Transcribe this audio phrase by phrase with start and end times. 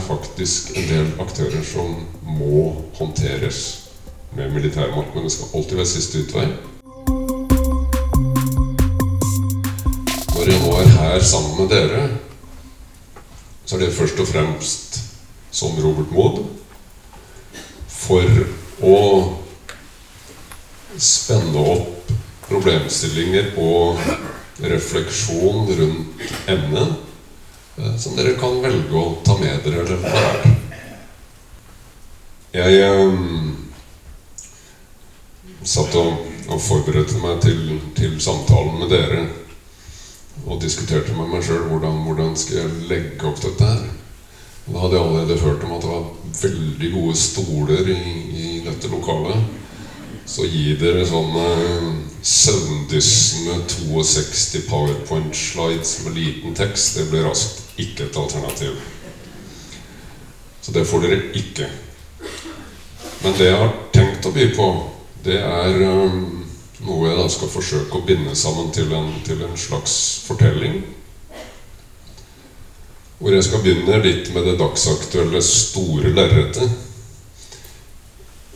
[0.00, 3.60] faktisk en del aktører som må håndteres
[4.36, 6.46] med militærmakt, men det skal alltid være siste utvei.
[10.34, 12.08] Når jeg nå er her sammen med dere,
[13.66, 15.00] så er det først og fremst
[15.50, 16.40] som Robert Mood
[17.88, 18.24] for
[18.82, 18.96] å
[20.98, 22.12] spenne opp
[22.48, 24.00] problemstillinger og
[24.60, 27.09] refleksjon rundt emnet
[27.98, 30.56] som dere kan velge å ta med dere eller lære.
[32.50, 33.52] Jeg um,
[35.62, 39.20] satt og, og, forberedte meg til, til, samtalen med dere
[40.48, 43.88] og diskuterte med meg sjøl hvordan, hvordan skal jeg legge opp dette her.
[44.66, 46.04] Da hadde jeg allerede hørt om at det var
[46.40, 48.00] veldig gode stoler i,
[48.40, 49.46] i dette lokalet.
[50.30, 51.46] Så gi dere sånne
[52.22, 57.00] søvndyssende 62 powerpoint-slides med liten tekst.
[57.00, 58.76] Det blir raskt ikke et alternativ.
[60.60, 61.66] Så det får dere ikke.
[63.24, 64.68] Men det jeg har tenkt å by på,
[65.24, 66.44] det er um,
[66.86, 69.96] noe jeg da skal forsøke å binde sammen til en, til en slags
[70.28, 70.78] fortelling.
[73.18, 76.78] Hvor jeg skal begynne litt med det dagsaktuelle store lerretet.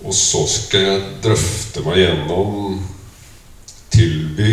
[0.05, 2.83] Og så skal jeg drøfte meg gjennom,
[3.95, 4.51] tilby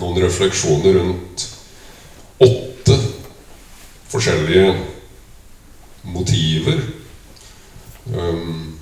[0.00, 1.44] noen refleksjoner rundt
[2.44, 2.96] åtte
[4.12, 4.72] forskjellige
[6.14, 6.80] motiver.
[8.14, 8.74] Um,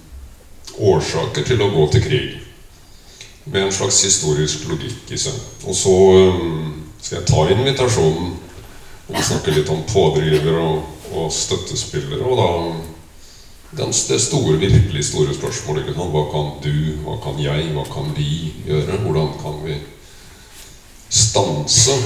[0.82, 2.30] årsaker til å gå til krig.
[3.44, 5.36] Med en slags historisk logikk i seg.
[5.66, 5.92] Og så
[6.32, 8.32] um, skal jeg ta invitasjonen
[9.12, 12.22] og snakke litt om pådrivere og, og støttespillere.
[12.24, 12.50] Og da
[13.76, 15.82] det store, virkelig store spørsmålet.
[15.82, 16.12] Ikke sant?
[16.12, 19.00] Hva kan du, hva kan jeg, hva kan vi gjøre?
[19.04, 19.78] Hvordan kan vi
[21.08, 21.96] stanse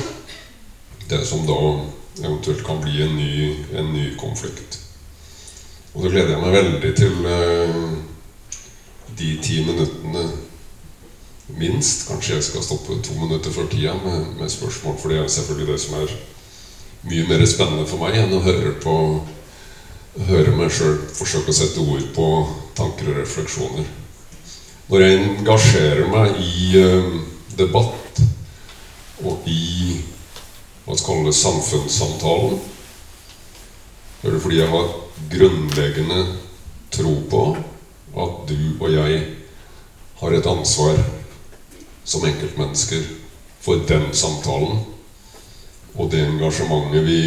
[1.11, 1.59] det som da
[2.23, 4.81] eventuelt kan bli en ny, en ny konflikt?
[5.95, 7.93] Og så gleder jeg meg veldig til uh,
[9.19, 10.27] de ti minuttene
[11.57, 12.07] minst.
[12.09, 15.73] Kanskje jeg skal stoppe to minutter før tida med, med spørsmål, for det er selvfølgelig
[15.73, 16.17] det som er
[17.07, 18.95] mye mer spennende for meg enn å høre på
[20.25, 22.27] høre meg sjøl forsøke å sette ord på
[22.79, 23.89] tanker og refleksjoner.
[24.87, 27.17] Når jeg engasjerer meg i uh,
[27.59, 28.21] debatt
[29.25, 29.99] og i
[30.87, 32.61] hva skal kalle samfunnssamtalen,
[34.23, 34.93] er det fordi jeg har
[35.33, 36.21] grunnleggende
[36.95, 37.43] tro på
[38.17, 39.23] at du og jeg
[40.21, 41.01] har et ansvar
[42.07, 43.03] som enkeltmennesker
[43.61, 44.85] for den samtalen
[45.97, 47.21] og det engasjementet vi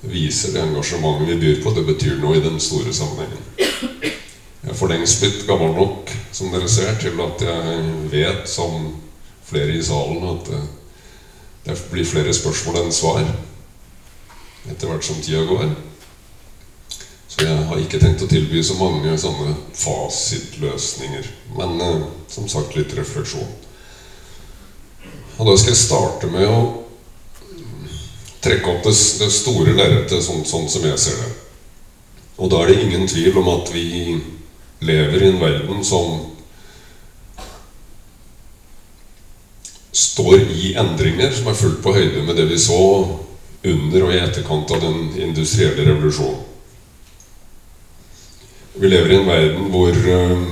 [0.00, 3.42] viser, det engasjementet vi byr på, det betyr noe i den store sammenhengen.
[4.58, 8.90] Jeg er for lengst blitt gammel nok, som dere ser, til at jeg vet, som
[9.48, 10.62] flere i salen, at det,
[11.66, 13.22] det blir flere spørsmål enn svar
[14.68, 15.70] etter hvert som tida går.
[17.28, 21.28] Så jeg har ikke tenkt å tilby så mange sånne fasitløsninger.
[21.56, 23.48] Men eh, som sagt litt refleksjon.
[25.38, 26.60] Og da skal jeg starte med å
[28.44, 31.30] trekke opp det, det store lerretet sånn, sånn, som jeg ser det.
[32.38, 33.86] Og da er det ingen tvil om at vi
[34.86, 36.20] lever i en verden som
[39.92, 42.82] står i endringer, som er fullt på høyde med det vi så
[43.66, 46.44] under og i etterkant av den industrielle revolusjonen.
[48.78, 50.42] Vi lever i en verden hvor øh,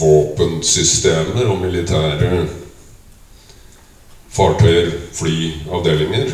[0.00, 2.40] våpensystemer og militære
[4.32, 5.36] fartøyer, fly,
[5.72, 6.32] avdelinger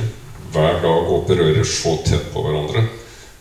[0.52, 2.84] hver dag opererer så tett på hverandre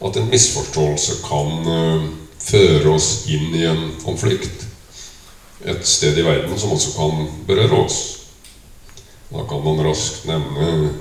[0.08, 2.08] at en misforståelse kan uh,
[2.42, 4.66] føre oss inn i en konflikt
[5.68, 7.98] et sted i verden som også kan berøre oss.
[9.32, 10.92] Da kan man raskt nevne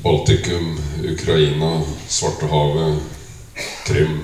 [0.00, 3.02] Baltikum, Ukraina, Svartehavet,
[3.84, 4.14] Krim,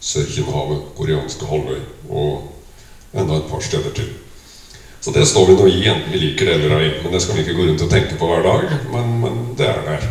[0.00, 1.80] Sør-Kinahavet, koreanske halvøy
[2.10, 2.50] og
[3.14, 4.10] enda et par steder til.
[5.00, 6.90] Så det står vi nå i, enten vi liker det eller ei.
[7.02, 8.74] Men det skal vi ikke gå rundt og tenke på hver dag.
[8.92, 10.08] Men, men det er der.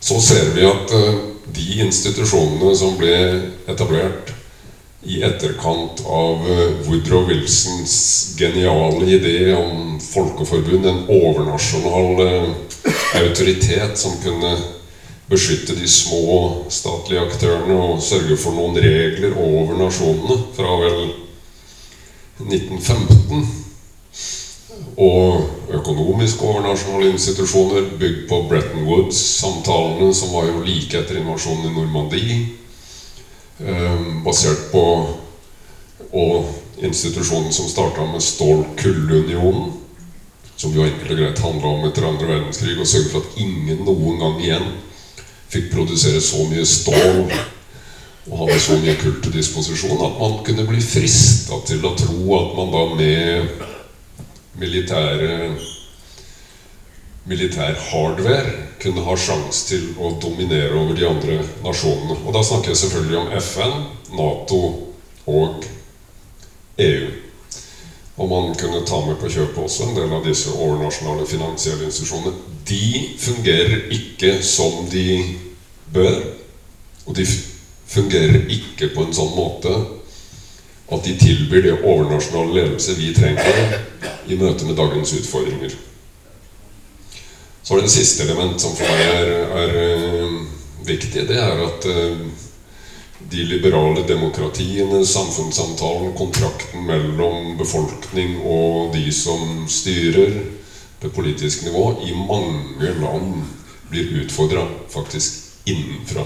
[0.00, 1.18] Så ser vi at uh,
[1.56, 3.16] de institusjonene som ble
[3.68, 4.32] etablert
[5.06, 7.98] i etterkant av uh, Woodrow Wilsons
[8.38, 12.48] geniale idé om folkeforbund, en overnasjonal uh,
[13.20, 14.54] autoritet som kunne
[15.28, 21.00] beskytte de små statlige aktørene og sørge for noen regler over nasjonene fra vel
[22.38, 23.46] 1915.
[24.96, 31.74] Og økonomisk overnasjonale institusjoner bygd på Bretton Woods-samtalene, som var jo like etter invasjonen i
[31.74, 32.38] Normandie.
[33.60, 34.84] Eh, basert på
[36.12, 36.44] Og
[36.78, 39.72] institusjonen som starta med Stål-Kullunionen,
[40.56, 43.82] som jo enkelt og greit handla om etter andre verdenskrig å sørge for at ingen
[43.84, 44.68] noen gang igjen
[45.52, 47.32] fikk produsere så mye stål
[48.26, 52.38] og hadde så mye kult til disposisjon at man kunne bli frista til å tro
[52.40, 53.64] at man da med
[54.58, 55.32] militære
[57.26, 58.52] militær hardware
[58.82, 62.20] kunne ha sjanse til å dominere over de andre nasjonene.
[62.22, 63.72] Og da snakker jeg selvfølgelig om FN,
[64.14, 64.60] Nato
[65.26, 65.66] og
[66.78, 67.08] EU.
[68.16, 72.32] Og man kunne ta med på kjøpet også en del av disse overnasjonale finansielle institusjonene.
[72.68, 75.18] De fungerer ikke som de
[75.92, 76.22] bør.
[77.06, 77.26] Og de
[77.86, 79.74] fungerer ikke på en sånn måte
[80.86, 83.78] at de tilbyr det overnasjonale ledelse vi trenger
[84.30, 85.74] i møte med dagens utfordringer.
[87.62, 89.30] Så er det en siste element som for meg er,
[89.62, 89.72] er
[90.22, 90.36] uh,
[90.86, 91.24] viktig.
[91.26, 92.20] Det er at uh,
[93.18, 100.38] de liberale demokratiene, samfunnssamtalen, kontrakten mellom befolkning og de som styrer
[101.02, 103.42] det politiske nivå, i mange land
[103.90, 104.62] blir utfordra
[104.94, 106.22] faktisk innenfra.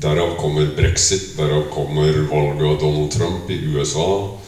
[0.00, 4.38] Derav kommer brexit, derav kommer valget av Donald Trump i USA.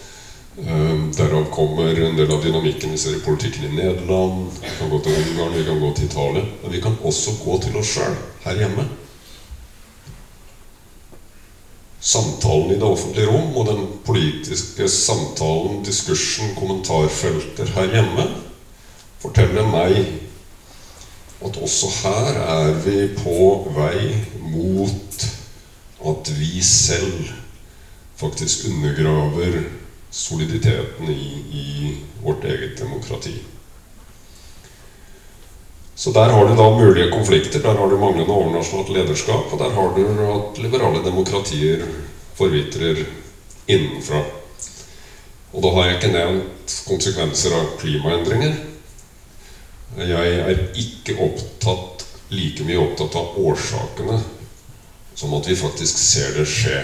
[0.58, 4.46] Eh, derav kommer en del av dynamikken vi ser i politikken i Nederland.
[4.60, 6.44] Vi kan gå til Ungarn, vi kan gå til Italia.
[6.62, 8.86] Men vi kan også gå til oss sjøl her hjemme.
[12.00, 18.26] Samtalen i det offentlige rom og den politiske samtalen, diskursen, kommentarfelter her hjemme
[19.20, 20.00] forteller meg
[21.44, 23.36] at også her er vi på
[23.76, 25.22] vei mot
[26.10, 27.30] at vi selv
[28.16, 29.62] faktisk undergraver
[30.10, 33.34] soliditeten i, i vårt eget demokrati.
[35.94, 37.60] Så der har du da mulige konflikter.
[37.62, 39.52] Der har du manglende overnasjonalt lederskap.
[39.52, 40.02] Og der har du
[40.34, 41.84] at liberale demokratier
[42.34, 43.04] forvitrer
[43.68, 44.22] innenfra.
[45.52, 48.54] Og da har jeg ikke nevnt konsekvenser av klimaendringer.
[49.96, 54.22] Jeg er ikke opptatt, like mye opptatt av årsakene
[55.14, 56.80] som at vi faktisk ser det skje.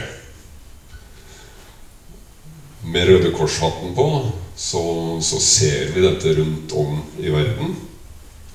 [2.89, 4.09] Med Røde Kors-hatten på
[4.57, 4.83] så,
[5.23, 7.75] så, ser vi dette rundt om i verden.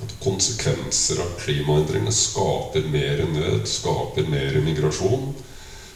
[0.03, 5.29] At konsekvenser av klimaendringene skaper mer nød, skaper mer migrasjon.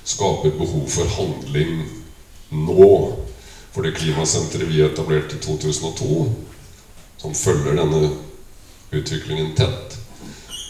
[0.07, 1.81] Skaper behov for handling
[2.49, 2.91] nå.
[3.75, 6.21] For det klimasenteret vi etablerte i 2002,
[7.17, 8.13] som følger denne
[8.95, 9.97] utviklingen tett,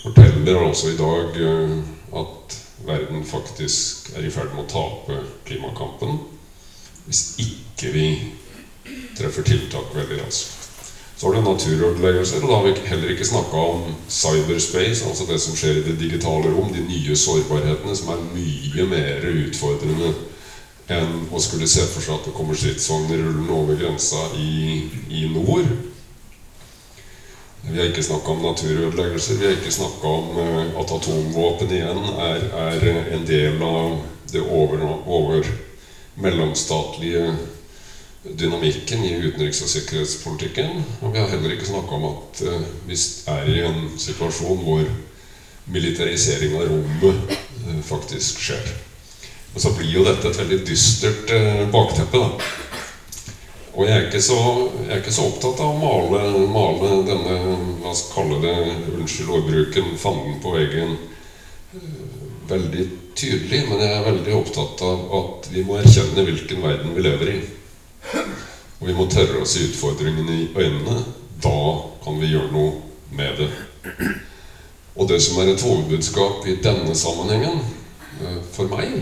[0.01, 1.77] forteller altså i dag eh,
[2.19, 6.21] at verden faktisk er i ferd med å tape klimakampen
[7.07, 8.07] hvis ikke vi
[9.17, 10.53] treffer tiltak veldig raskt.
[11.17, 15.39] Så har du naturødeleggelser, og da har vi heller ikke snakka om cyberspace, altså det
[15.41, 20.11] som skjer i det digitale rom, de nye sårbarhetene som er mye mer utfordrende
[20.93, 25.25] enn å skulle se for seg at det kommer stridsvogner rullende over grensa i, i
[25.33, 25.65] nord.
[27.71, 29.35] Vi har ikke snakka om naturødeleggelser.
[29.35, 32.85] Vi har ikke snakka om uh, at atomvåpen igjen er, er,
[33.15, 33.97] en del av
[34.31, 35.49] det over, over
[36.15, 37.25] mellomstatlige
[38.23, 40.79] dynamikken i utenriks- og sikkerhetspolitikken.
[41.01, 42.99] Og vi har heller ikke snakka om at uh, vi
[43.35, 44.87] er i en situasjon hvor
[45.67, 47.35] militarisering av rommet
[47.83, 48.71] faktisk skjer.
[49.55, 51.35] Og så blir jo dette et veldig dystert
[51.73, 52.23] bakteppe.
[52.23, 52.66] da
[53.77, 54.38] og jeg er, så,
[54.88, 57.35] jeg er ikke så opptatt av å male, male denne
[57.83, 58.56] Hva skal kalle det
[58.95, 60.95] Unnskyld ordbruken fanden på veggen
[62.49, 63.59] veldig tydelig.
[63.69, 67.37] Men jeg er veldig opptatt av at vi må erkjenne hvilken verden vi lever i.
[68.80, 70.97] Og vi må tørre å se utfordringene i øynene.
[71.44, 71.59] Da
[72.04, 72.73] kan vi gjøre noe
[73.18, 73.51] med det.
[74.97, 77.61] Og det som er et hovedbudskap i denne sammenhengen,
[78.23, 78.95] eh, for meg,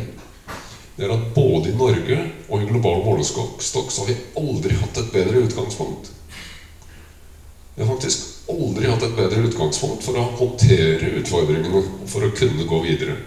[0.95, 4.99] det er at både i Norge og i global målestokk så har vi aldri hatt
[5.01, 6.11] et bedre utgangspunkt.
[7.75, 12.31] Vi har faktisk aldri hatt et bedre utgangspunkt for å håndtere utfordringene og for å
[12.37, 13.17] kunne gå videre.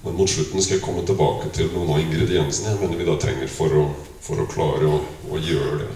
[0.00, 3.18] Men mot slutten skal jeg komme tilbake til noen av ingrediensene jeg mener vi da
[3.20, 3.84] trenger for å,
[4.24, 5.90] for å klare å, å, gjøre det.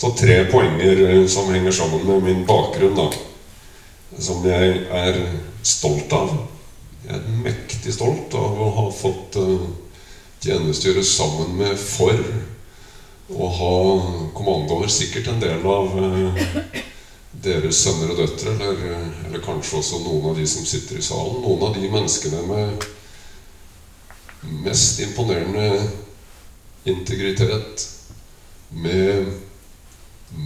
[0.00, 3.10] Så tre poenger eh, som henger sammen med min bakgrunn, da.
[4.16, 5.20] Som jeg er
[5.60, 6.32] stolt av.
[7.06, 9.66] Jeg er mektig stolt av å ha fått uh,
[10.42, 12.18] tjenestegjøre sammen med for
[13.30, 13.76] å ha
[14.34, 16.40] kommando over sikkert en del av uh,
[17.46, 18.82] deres sønner og døtre, eller,
[19.28, 21.38] eller, kanskje også noen av de som sitter i salen.
[21.44, 22.90] Noen av de menneskene med
[24.66, 25.86] mest imponerende
[26.90, 27.86] integritet,
[28.74, 29.30] med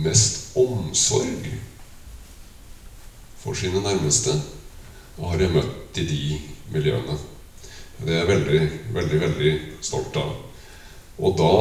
[0.05, 1.55] mest omsorg
[3.41, 4.37] for sine nærmeste
[5.17, 6.39] har jeg møtt i de
[6.75, 7.17] miljøene.
[8.01, 8.61] Det er jeg veldig,
[8.95, 9.53] veldig, veldig
[9.85, 10.31] stolt av.
[11.21, 11.55] Og da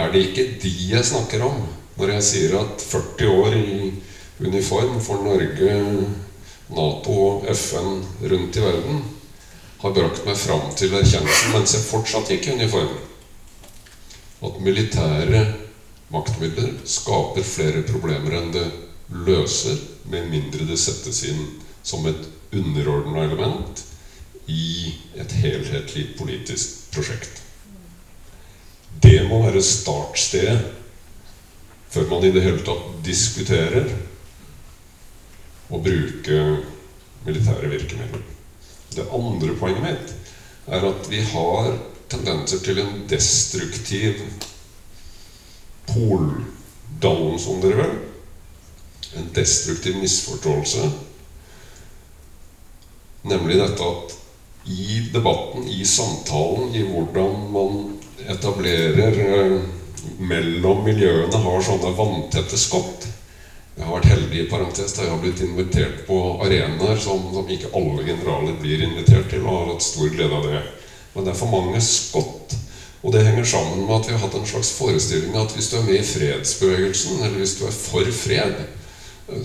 [0.00, 1.60] er det ikke de jeg snakker om
[1.94, 3.92] Når jeg sier at 40 år i
[4.42, 5.74] uniform for Norge,
[6.74, 8.00] Nato og FN
[8.32, 9.04] rundt i verden
[9.84, 12.96] har brakt meg fram til erkjennelsen, mens jeg fortsatt gikk i uniform,
[14.48, 15.44] at militære
[16.10, 18.66] maktmidler skaper flere problemer enn det
[19.26, 19.78] løser,
[20.10, 21.44] med mindre det settes inn
[21.84, 22.26] som et
[22.58, 23.84] underordna element
[24.46, 27.42] i et helhetlig politisk prosjekt.
[29.02, 30.58] Det må være startstedet
[31.94, 33.90] før man i det hele tatt diskuterer
[35.70, 36.38] å bruke
[37.24, 38.22] militære virkemidler.
[38.94, 40.14] Det andre poenget mitt
[40.74, 41.76] er at vi har
[42.10, 44.20] tendenser til en destruktiv
[45.88, 47.96] poldannelse, om dere vil.
[49.18, 50.88] En destruktiv misforståelse.
[53.24, 54.18] Nemlig dette at
[54.68, 57.80] i debatten, i samtalen, i hvordan man
[58.28, 59.58] etablerer eh,
[60.18, 63.06] mellom miljøene, har sånne vanntette skott.
[63.74, 67.48] Jeg har vært heldig i parentes da jeg har blitt invitert på arenaer som, som,
[67.50, 70.62] ikke alle generaler blir invitert til, og har hatt stor glede av det.
[71.14, 72.54] Men det er for mange skott.
[73.04, 75.76] Og det henger sammen med at vi har hatt en slags forestilling at hvis du
[75.80, 78.62] er med i fredsbevegelsen, eller hvis du er for fred,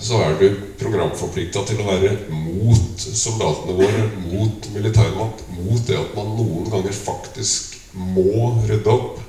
[0.00, 6.16] så er du programforplikta til å være mot soldatene våre, mot militærmakt, mot det at
[6.18, 9.22] man noen ganger faktisk må rydde opp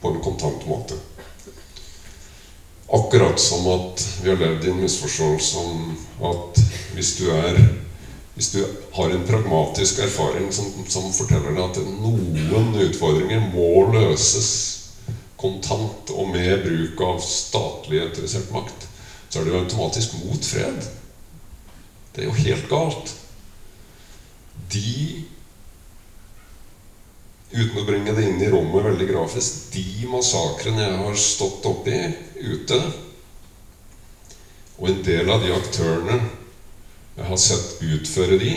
[0.00, 0.96] på en kontant måte.
[2.96, 5.90] Akkurat som at vi har levd i en misforståelse om
[6.30, 6.62] at
[6.94, 7.60] hvis du er
[8.36, 8.58] hvis du
[8.92, 14.50] har en pragmatisk erfaring som, som forteller deg at noen utfordringer må løses
[15.40, 18.75] kontant og med bruk av statlig interessert makt,
[19.28, 20.86] så er jo automatisk mot fred.
[22.14, 23.16] Det er jo helt galt.
[24.72, 25.24] De
[27.46, 31.94] Uten å bringe det inn i rommet veldig grafisk De massakrene jeg har stått oppi
[32.42, 32.78] ute,
[34.76, 36.16] og en del av de aktørene
[37.16, 38.50] jeg har sett utføre de,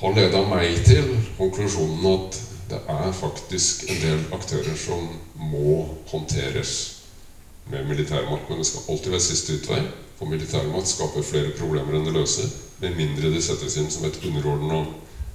[0.00, 2.40] har leda meg til konklusjonen at
[2.72, 5.06] det er faktisk en del aktører som
[5.38, 6.95] må håndteres
[7.70, 8.48] med militærmakt.
[8.48, 9.80] Men det skal alltid være siste utvei.
[10.18, 12.48] For militærmakt skaper flere problemer enn det løser.
[12.80, 14.84] Med mindre det settes inn som et underordna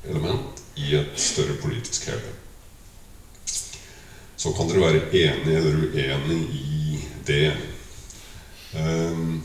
[0.09, 2.33] element i et større politisk hele.
[4.41, 7.51] Så kan dere være enig eller uenig i det.
[8.73, 9.43] Um,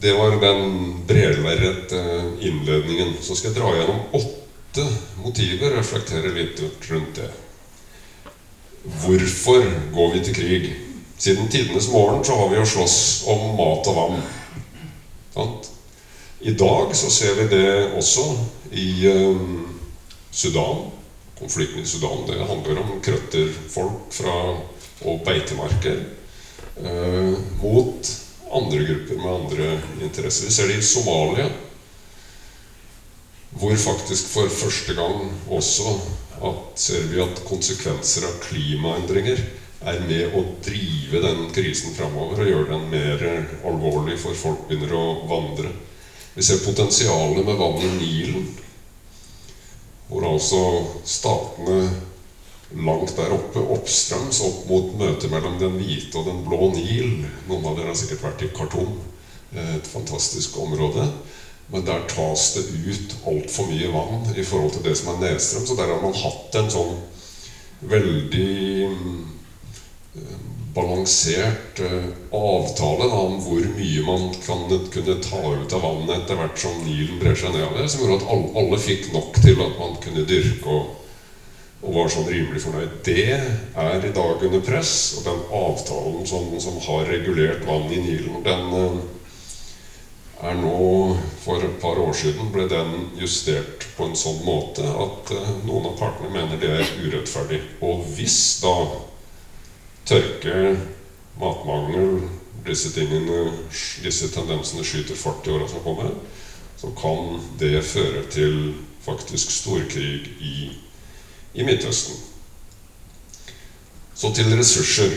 [0.00, 2.02] det var den bredlerrete
[2.40, 3.16] innledningen.
[3.22, 4.86] Så skal jeg dra gjennom åtte
[5.24, 7.32] motiver og reflektere litt rundt det.
[8.86, 9.64] Hvorfor
[9.94, 10.74] går vi til krig?
[11.18, 14.20] Siden tidenes morgen så har vi jo slåss om mat og vann.
[15.34, 15.70] Sant?
[16.40, 18.26] I dag så ser vi det også
[18.70, 19.64] i um,
[20.30, 20.84] Sudan.
[21.38, 24.36] Konflikten i Sudan det handler om krøtterfolk fra,
[25.02, 26.04] og beitemarker
[26.76, 28.12] uh, mot
[28.52, 30.46] andre grupper med andre interesser.
[30.46, 31.48] Vi ser det i Somalia,
[33.56, 35.96] hvor faktisk for første gang også
[36.44, 39.42] at ser vi at konsekvenser av klimaendringer
[39.86, 43.24] er med å drive den krisen framover og gjøre den mer
[43.66, 45.72] alvorlig for folk begynner å vandre.
[46.36, 48.48] Vi ser potensialet med vann i Nilen,
[50.08, 50.60] hvor altså
[51.06, 51.78] statene
[52.74, 57.12] langt der oppe, oppstrøms, opp mot møtet mellom den hvite og den blå Nil
[57.46, 58.96] Noen av dere har sikkert vært i Khartoum,
[59.54, 61.06] et fantastisk område.
[61.72, 65.64] Men der tas det ut altfor mye vann i forhold til det som er nedstrøm.
[65.66, 66.92] Så der har man hatt en sånn
[67.90, 68.50] veldig
[68.86, 70.44] eh,
[70.76, 76.38] balansert eh, avtale da, om hvor mye man kan, kunne ta ut av vannet etter
[76.38, 77.88] hvert som Nilen brer seg nedover.
[77.88, 80.94] Som gjorde at alle, alle, fikk nok til at man kunne dyrke og,
[81.82, 82.98] og var sånn rimelig fornøyd.
[83.06, 84.94] Det er i dag under press.
[85.18, 89.02] Og den avtalen som, som har regulert vann i Nilen, den eh,
[90.46, 90.76] er nå
[91.46, 92.88] For et par år siden ble den
[93.20, 97.60] justert på en sånn måte at uh, noen av partene mener det er urettferdig.
[97.86, 98.72] Og hvis da
[100.10, 100.72] tørke,
[101.38, 102.24] matmangel,
[102.66, 103.52] disse tingene,
[104.02, 106.10] disse tendensene skyter fart i åra som kommer,
[106.80, 108.58] så kan det føre til
[109.06, 110.56] faktisk storkrig i,
[111.54, 112.18] i Midtøsten.
[114.18, 115.14] Så til ressurser.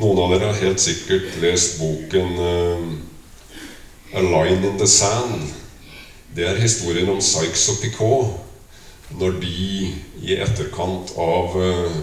[0.00, 2.90] Noen av dere har helt sikkert lest boken uh,
[4.16, 5.65] 'A Line in the Sand'.
[6.36, 9.52] Det er historien om Sykes og Picot når de
[10.20, 11.94] i etterkant av uh,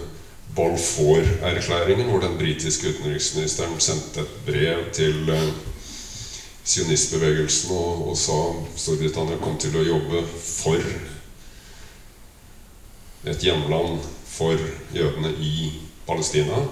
[0.57, 5.51] Balfour-erklæringen, hvor den britiske utenriksministeren sendte et brev til uh,
[6.65, 8.39] sionistbevegelsen og, og sa
[8.73, 10.81] Storbritannia kom til å jobbe for
[13.29, 14.57] et hjemland for
[14.97, 15.53] jødene i
[16.09, 16.63] Palestina.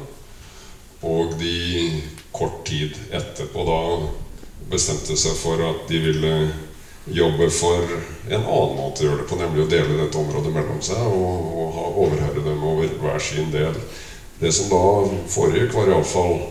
[1.06, 2.02] Og de
[2.34, 3.80] kort tid etterpå da
[4.74, 6.36] bestemte seg for at de ville
[7.06, 7.82] jobbe for
[8.30, 11.52] en annen måte å gjøre det på, nemlig å dele dette området mellom seg og,
[11.58, 13.78] og ha overherre dem over hver sin del.
[14.42, 14.82] Det som da
[15.30, 16.42] foregikk, var iallfall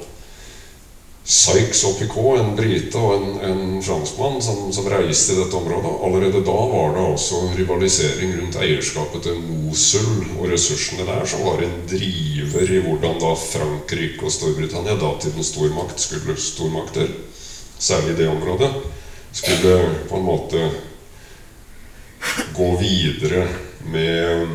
[1.31, 5.93] Sykes og Picot, en brite og en, en franskmann, som, som, reiste i dette området.
[6.03, 11.63] Allerede da var det altså rivalisering rundt eierskapet til Mosul og ressursene der, som var
[11.63, 17.13] en driver i hvordan da Frankrike og Storbritannia, datidens stormakt, skulle stormakter,
[17.79, 18.73] særlig i det området,
[19.33, 20.71] skulle på en måte
[22.57, 23.47] gå videre
[23.87, 24.49] med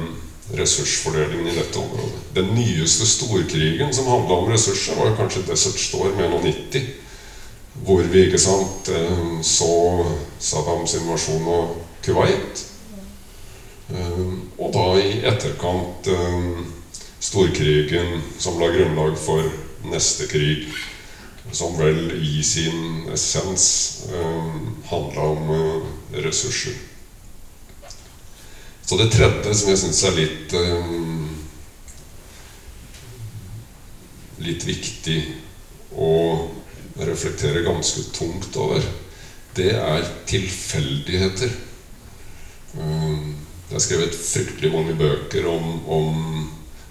[0.53, 2.21] ressursfordelingen i dette området.
[2.33, 6.81] Den nyeste storkrigen som handla om ressurser, var kanskje Desert Storm 91.
[7.85, 10.05] Hvor vi ikke sant, eh, så
[10.39, 12.65] Saddams invasjon av Kuwait.
[13.89, 14.21] Eh,
[14.57, 16.07] og da i etterkant
[17.25, 19.49] storkrigen som la grunnlag for
[19.89, 20.67] neste krig.
[21.55, 23.65] Som vel i sin essens
[24.89, 26.75] handla om ressurser.
[28.85, 30.91] Så det tredje som jeg syns er litt eh,
[34.45, 35.15] Litt viktig
[35.95, 36.11] å
[36.99, 38.83] reflektere ganske tungt over,
[39.55, 41.53] det er tilfeldigheter.
[42.75, 43.31] Um,
[43.69, 46.19] det er skrevet fryktelig mange bøker om, om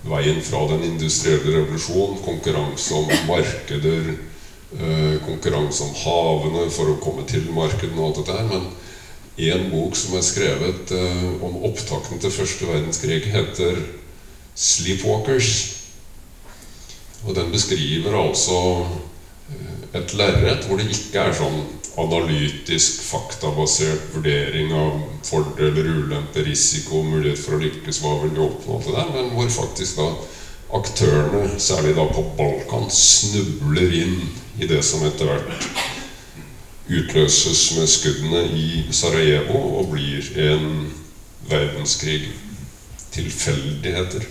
[0.08, 4.14] veien fra den industrielle revolusjon, konkurranse om markeder,
[5.24, 8.48] konkurranse om havene for å komme til markedene og alt dette her.
[8.50, 8.64] Men
[9.36, 13.80] en bok som er skrevet uh, om opptakten til første verdenskrig, heter
[14.54, 15.80] 'Sleepwalkers'.
[17.26, 21.64] Og den beskriver altså uh, et lerret hvor det ikke er sånn
[21.98, 28.80] analytisk, faktabasert vurdering av fordeler, ulemper, risiko, mulighet for å lykkes, hva vil vi oppnå
[28.82, 30.08] til det, men hvor faktisk da
[30.72, 34.16] aktørene, særlig da på Balkan, snubler inn
[34.58, 35.68] i det som etter hvert
[36.84, 40.92] utløses med skuddene i Sarajevo og blir en
[41.48, 42.28] verdenskrig.
[43.14, 44.24] Tilfeldigheter.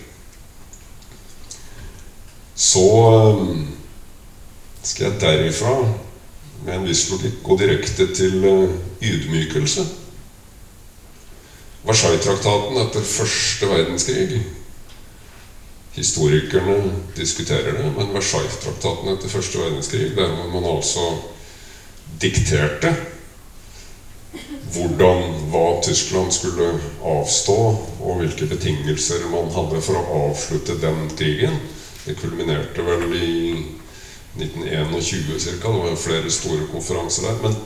[2.56, 3.62] Så eh,
[4.84, 5.76] skal jeg derifra
[6.66, 8.74] med en viss logikk gå direkte til eh,
[9.08, 9.86] ydmykelse.
[11.88, 14.44] Versailles-traktaten etter første verdenskrig
[15.94, 21.04] Historikerne diskuterer det, men Versailles-traktaten etter første verdenskrig, der man altså
[22.22, 22.96] dikterte
[24.74, 26.72] hvordan hva Tyskland skulle
[27.06, 27.58] avstå,
[28.02, 31.60] og hvilke betingelser man hadde for å avslutte den krigen.
[32.08, 33.36] Det kulminerte vel i
[34.40, 35.70] 1921 ca.
[35.70, 37.38] Det var flere store konferanser der.
[37.44, 37.60] Men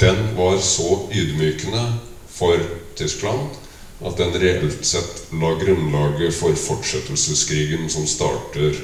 [0.00, 1.84] den var så ydmykende
[2.32, 2.64] for
[2.96, 3.63] Tyskland
[4.04, 8.76] at den reelt sett la grunnlaget for fortsettelseskrigen som starter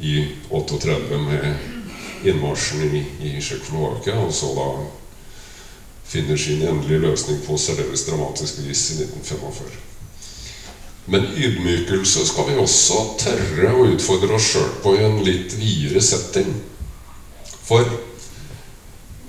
[0.00, 1.56] i 38 med
[2.24, 4.68] innmarsjen i, i Tsjekkoslovakia, og så da
[6.06, 9.66] finner sin endelige løsning på særdeles dramatisk vis i 1945.
[11.06, 16.02] Men ydmykelse skal vi også tørre å utfordre oss sjøl på i en litt videre
[16.02, 16.50] setting.
[17.66, 17.86] For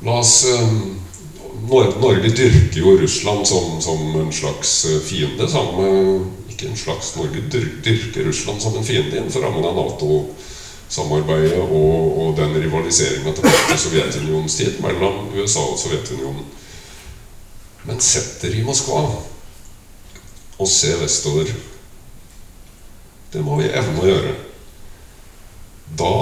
[0.05, 0.73] la oss eh,
[1.67, 5.49] Norge dyrker jo Russland som, som en slags eh, fiende.
[5.51, 7.43] Sammen, ikke en slags Norge
[7.84, 10.21] dyrker Russland som en fiende innenfor rammen av Nato
[10.88, 16.45] samarbeidet og, og den rivaliseringa tilbake til Sovjetunionens tid mellom USA og Sovjetunionen.
[17.88, 19.03] Men sett dere i Moskva
[20.58, 21.51] og se vestover.
[23.34, 24.36] Det må vi evne å gjøre.
[25.99, 26.13] Da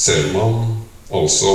[0.00, 0.80] ser man
[1.12, 1.52] altså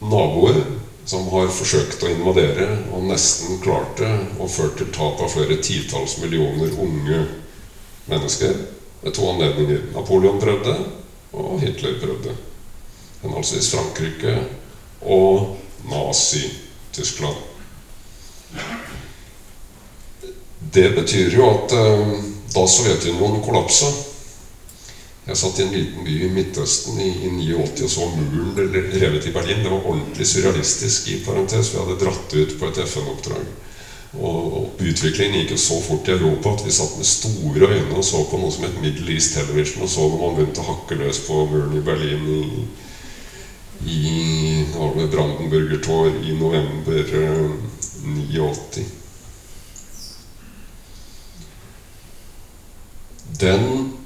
[0.00, 0.62] naboer
[1.04, 4.08] som har forsøkt å invadere og nesten klarte
[4.40, 7.22] å ført til tap av flere titalls millioner unge
[8.10, 8.54] mennesker
[9.00, 9.82] ved to anledninger.
[9.94, 10.74] Napoleon prøvde,
[11.32, 12.34] og Hitler prøvde.
[13.22, 14.36] Henholdsvis Frankrike
[15.00, 15.56] og
[15.90, 17.48] Nazi-Tyskland.
[20.60, 22.14] Det betyr jo at eh,
[22.54, 23.88] da Sovjetunionen kollapsa
[25.30, 29.28] Jeg satt i en liten by i Midtøsten i, i 89 og så muren revet
[29.28, 29.60] i Berlin.
[29.62, 31.70] Det var ordentlig surrealistisk, i parentes.
[31.70, 33.44] Vi hadde dratt ut på et FN-oppdrag.
[34.18, 38.02] Og utviklingen gikk jo så fort i Europa at vi satt med store øyne og
[38.04, 40.98] så på noe som het Middle East Television, og så når man begynte å hakke
[40.98, 42.40] løs på muren i Berlin i,
[43.86, 47.54] i Brandenburger Tor i november eh,
[48.34, 48.82] 89.
[53.40, 53.99] Den,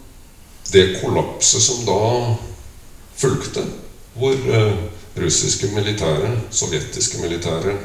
[0.74, 2.02] det kollapset som da
[3.16, 3.62] fulgte,
[4.18, 4.76] hvor eh,
[5.14, 7.78] russiske militære, sovjetiske militære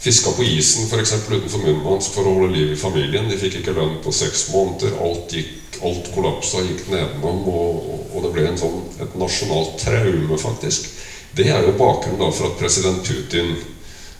[0.00, 1.12] Fiska på isen f.eks.
[1.28, 3.26] utenfor Murmansk for å holde liv i familien.
[3.28, 4.94] De fikk ikke lønn på seks måneder.
[5.04, 10.88] Alt gikk alt kollapsa, gikk nedenom, og, og det ble sånn, et nasjonalt traume, faktisk.
[11.36, 13.52] Det er jo bakgrunnen for at president Putin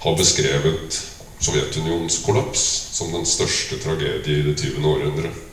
[0.05, 1.01] har beskrevet
[1.41, 4.85] Sovjetunionens kollaps som den største tragedie i det 20.
[4.85, 5.50] århundret.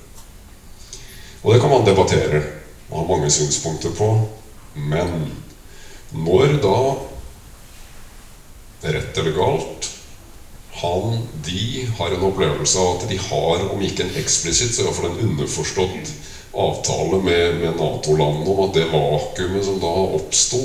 [1.48, 2.42] Og det kan man debattere
[2.90, 4.08] og ha mange synspunkter på.
[4.76, 5.30] Men
[6.12, 6.80] når da,
[8.84, 9.88] rett eller galt,
[10.82, 15.08] han, de har en opplevelse av at de har, om ikke en eksplisitt, så iallfall
[15.14, 16.12] en underforstått
[16.52, 20.62] avtale med, med Nato-landene om at det vakuumet som da oppsto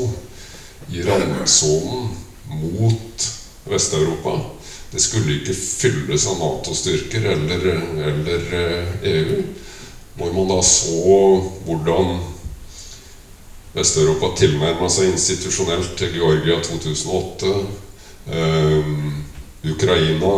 [0.90, 2.10] i randsonen
[2.58, 3.30] mot
[3.70, 4.40] Vest-Europa,
[4.90, 7.68] det skulle ikke fylles av Nato-styrker eller,
[8.10, 8.48] eller
[9.14, 9.44] EU.
[10.18, 12.18] Når man da så hvordan
[13.72, 17.53] Vest-Europa tilnærma seg institusjonelt til Georgia 2008
[18.29, 18.90] eh,
[19.72, 20.33] Ukraina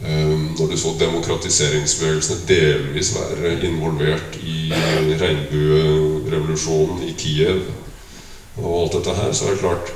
[0.00, 4.72] eh, Når du så demokratiseringsbevegelsene delvis være involvert i
[5.20, 7.66] regnbuerevolusjonen i Kiev
[8.56, 9.92] og alt dette her, så er det klart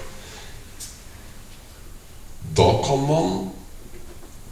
[2.60, 3.32] Da kan man,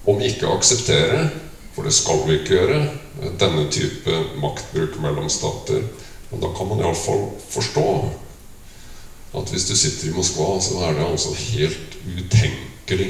[0.09, 1.29] om ikke akseptere,
[1.79, 2.79] for det skal vi ikke gjøre,
[3.39, 5.85] denne type maktbruk mellom stater,
[6.27, 7.85] men da kan man iallfall forstå
[9.39, 13.07] at hvis du sitter i Moskva, så er det altså helt utenkelig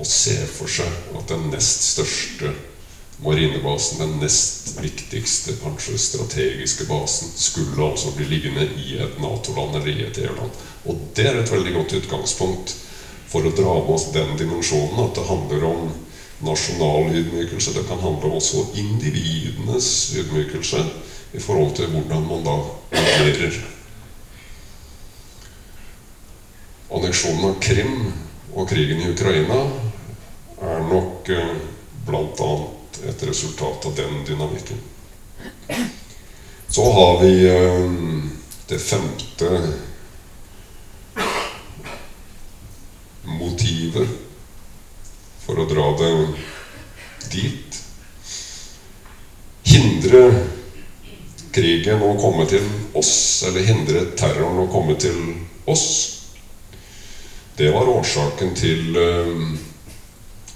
[0.00, 2.54] å se for seg at den nest største
[3.20, 9.92] marinebasen, den nest viktigste, kanskje strategiske basen, skulle altså bli liggende i et Nato-land eller
[9.92, 10.64] i et EU-land.
[10.88, 12.72] Og det er et veldig godt utgangspunkt
[13.28, 15.92] for å dra med oss den dimensjonen at det handler om
[16.42, 17.74] nasjonal ydmykelse.
[17.74, 20.84] Det kan handle også om individenes ydmykelse
[21.32, 22.56] i forhold til hvordan man da
[22.98, 23.58] agerer.
[26.92, 28.12] Anneksjonen av Krim
[28.52, 29.62] og krigen i Ukraina
[30.62, 31.54] er nok eh,
[32.06, 32.50] bl.a.
[33.08, 34.82] et resultat av den dynamikken.
[36.68, 37.88] Så har vi eh,
[38.68, 39.48] det femte
[43.24, 44.21] motivet
[45.46, 46.12] for å dra det
[47.32, 47.78] dit.
[49.72, 50.22] Hindre
[51.52, 52.64] krigen å komme til
[52.98, 55.18] oss, eller hindre terroren å komme til
[55.68, 55.86] oss.
[57.56, 59.52] Det var årsaken til uh,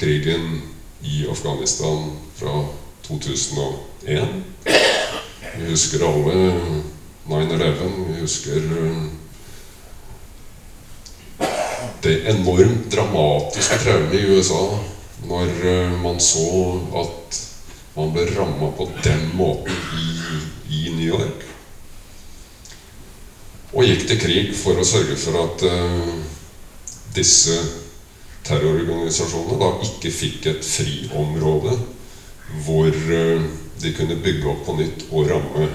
[0.01, 0.63] krigen
[1.05, 2.65] i Afghanistan fra
[3.07, 4.41] 2001.
[5.57, 6.35] Vi husker alle
[7.29, 7.93] 9-11.
[8.09, 8.67] Vi husker
[12.07, 14.79] det enormt dramatiske traumer i USA
[15.27, 16.47] når eh, man så
[17.03, 17.39] at
[17.97, 20.07] man ble ramma på den måten i,
[20.77, 21.43] i, New York.
[23.73, 26.13] Og gikk til krig for å sørge for at uh,
[27.17, 27.57] disse
[28.47, 31.75] terrororganisasjonene da ikke fikk et friområde
[32.69, 33.49] hvor uh,
[33.81, 35.71] de kunne bygge opp på nytt og ramme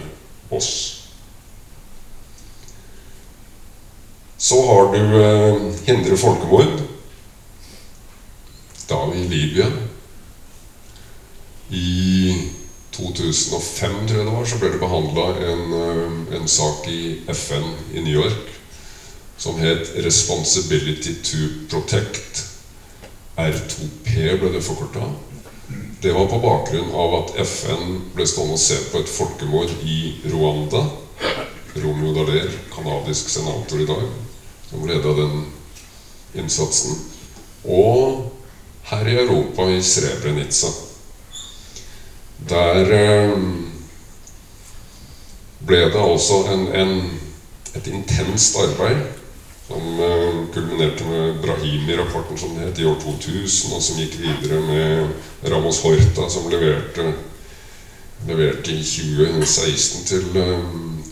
[0.54, 1.01] oss.
[4.42, 6.80] Så har du eh, hindre folkemord.
[8.90, 9.68] Da i Libya.
[11.70, 12.34] I
[12.92, 17.68] 2005 tror jeg det var, så ble det behandla en, eh, en sak i FN
[17.94, 18.50] i New York
[19.38, 21.38] som het 'Responsibility to
[21.70, 22.42] Protect'.
[23.38, 25.06] R2P ble det forkorta.
[26.02, 30.16] Det var på bakgrunn av at FN ble stående og se på et folkemord i
[30.26, 30.84] Rwanda.
[31.76, 34.10] Romeo Daler, canadisk senator i dag,
[34.72, 35.46] som leda den
[36.34, 36.98] innsatsen.
[37.64, 38.32] Og
[38.90, 40.72] her i Europa, i Srebrenica.
[42.50, 43.38] Der eh,
[45.68, 47.20] ble det altså en, en,
[47.76, 49.04] et intenst arbeid
[49.72, 54.60] som uh, kulminerte med Brahimi-rapporten, som det het, i år 2000, og som gikk videre
[54.66, 57.14] med Ramos Horta, som leverte,
[58.28, 60.66] leverte i 2016 til uh,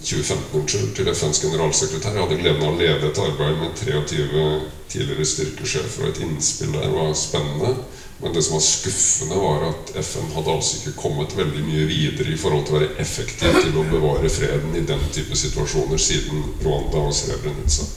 [0.03, 2.15] 2015 unnskyld, til FNs generalsekretær.
[2.15, 4.43] Jeg hadde gleden av å lede et arbeid med 23
[4.89, 7.73] tidligere styrkesjefer, og et innspill der var spennende.
[8.19, 12.33] Men det som var skuffende, var at FN hadde altså ikke kommet veldig mye videre
[12.33, 16.43] i forhold til å være effektiv til å bevare freden i den type situasjoner siden
[16.65, 17.87] Rwanda og Srebrenica.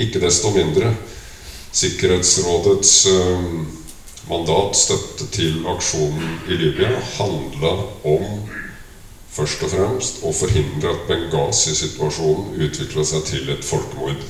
[0.00, 0.90] Ikke desto mindre
[1.70, 3.44] Sikkerhetsrådets eh,
[4.26, 7.76] mandat, støtte til aksjonen i Libya, handla
[8.10, 8.24] om
[9.30, 14.24] først og fremst å forhindre at Benghazi-situasjonen utvikla seg til et folkemord.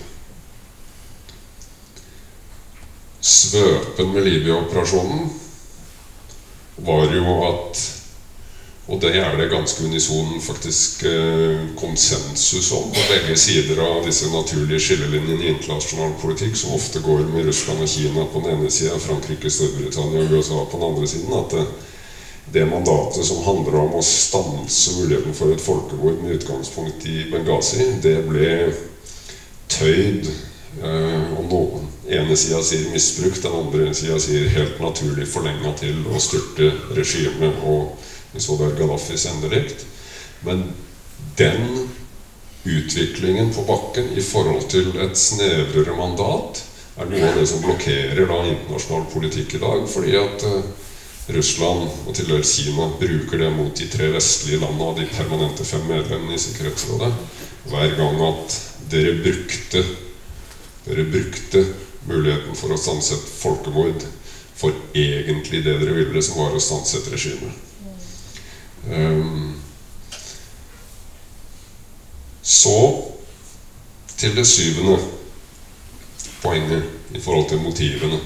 [3.21, 5.31] Svøpen med Libya-operasjonen
[6.85, 7.81] var jo at
[8.91, 14.27] og det er det ganske unison faktisk eh, konsensus om på begge sider av disse
[14.33, 18.71] naturlige skillelinjene i internasjonal politikk, som ofte går med Russland og Kina på den ene
[18.71, 21.37] sida, Frankrike, Storbritannia og USA på den andre siden.
[21.39, 21.63] At det,
[22.53, 27.87] det mandatet som handler om å stanse muligheten for et folkemord med utgangspunkt i Benghazi,
[28.03, 28.51] det ble
[29.71, 30.27] tøyd
[30.83, 36.03] eh, og noen ene sida sier misbrukt, den andre sida sier helt naturlig forlenga til
[36.11, 37.95] å styrte regimet og
[38.33, 39.85] vi så der Gaddafis endelikt.
[40.47, 40.65] Men
[41.39, 41.89] den
[42.65, 46.63] utviklingen på bakken i forhold til et snevrere mandat
[47.01, 49.87] er noe av det som blokkerer da internasjonal politikk i dag.
[49.89, 50.61] Fordi at uh,
[51.35, 55.65] Russland og til dels Kina bruker det mot de tre vestlige landene og de permanente
[55.65, 57.13] fem medlemmene i Sikkerhetsrådet.
[57.71, 58.57] Hver gang at
[58.91, 59.85] dere brukte,
[60.87, 61.65] dere brukte
[62.09, 64.07] muligheten for å stanse et folkemord
[64.61, 67.53] for egentlig det dere ville, som var å stanse et regime.
[68.89, 69.55] Um,
[72.43, 72.77] så
[74.21, 74.99] til det syvende
[76.43, 78.21] poenget i forhold til motivene.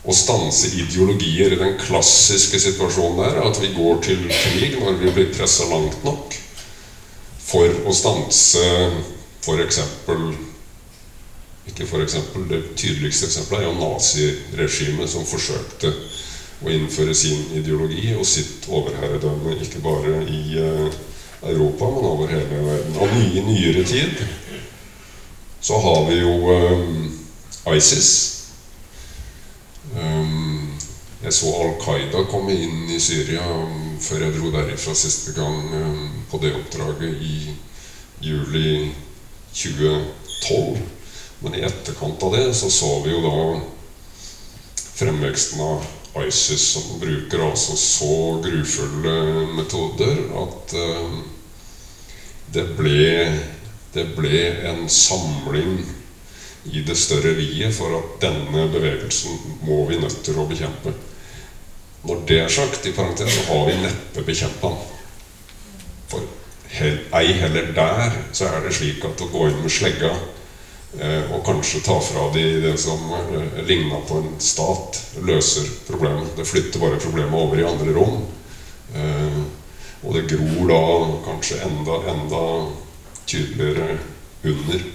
[0.00, 1.58] Å stanse ideologier.
[1.60, 6.04] Den klassiske situasjonen der er at vi går til krig når vi blir pressa langt
[6.06, 6.36] nok
[7.50, 8.62] for å stanse
[9.42, 9.80] f.eks.
[11.70, 15.92] Ikke eksempel, Det tydeligste eksempelet er jo naziregimet som forsøkte
[16.60, 20.90] å innføre sin ideologi og sitt overherredømme ikke bare i uh,
[21.42, 22.98] Europa, men over hele verden.
[23.00, 24.20] Og i nyere tid
[25.60, 27.08] så har vi jo um,
[27.76, 28.39] ISIS.
[29.96, 30.70] Um,
[31.22, 35.74] jeg så Al Qaida komme inn i Syria um, før jeg dro derifra siste gang
[35.74, 37.56] um, på det oppdraget i
[38.22, 38.92] juli
[39.50, 40.78] 2012.
[41.40, 43.36] Men i etterkant av det så så vi jo da
[45.00, 45.86] fremveksten av
[46.20, 49.16] ISIS, som bruker altså så grufulle
[49.56, 51.20] metoder at uh,
[52.54, 53.10] det ble,
[53.94, 55.80] det ble en samling
[56.64, 60.92] i det større vi-et for at denne bevegelsen må vi nødt til å bekjempe.
[62.04, 64.98] Når det er sagt, i parentes, så har vi neppe bekjempa den.
[66.10, 66.28] For
[67.18, 70.10] ei heller der så er det slik at å gå inn med slegga
[70.98, 76.32] eh, og kanskje ta fra de det som eh, ligna på en stat, løser problemet.
[76.38, 78.22] Det flytter bare problemet over i andre rom.
[78.94, 79.42] Eh,
[80.00, 80.84] og det gror da
[81.26, 82.44] kanskje enda, enda
[83.28, 83.98] tydeligere
[84.44, 84.89] under.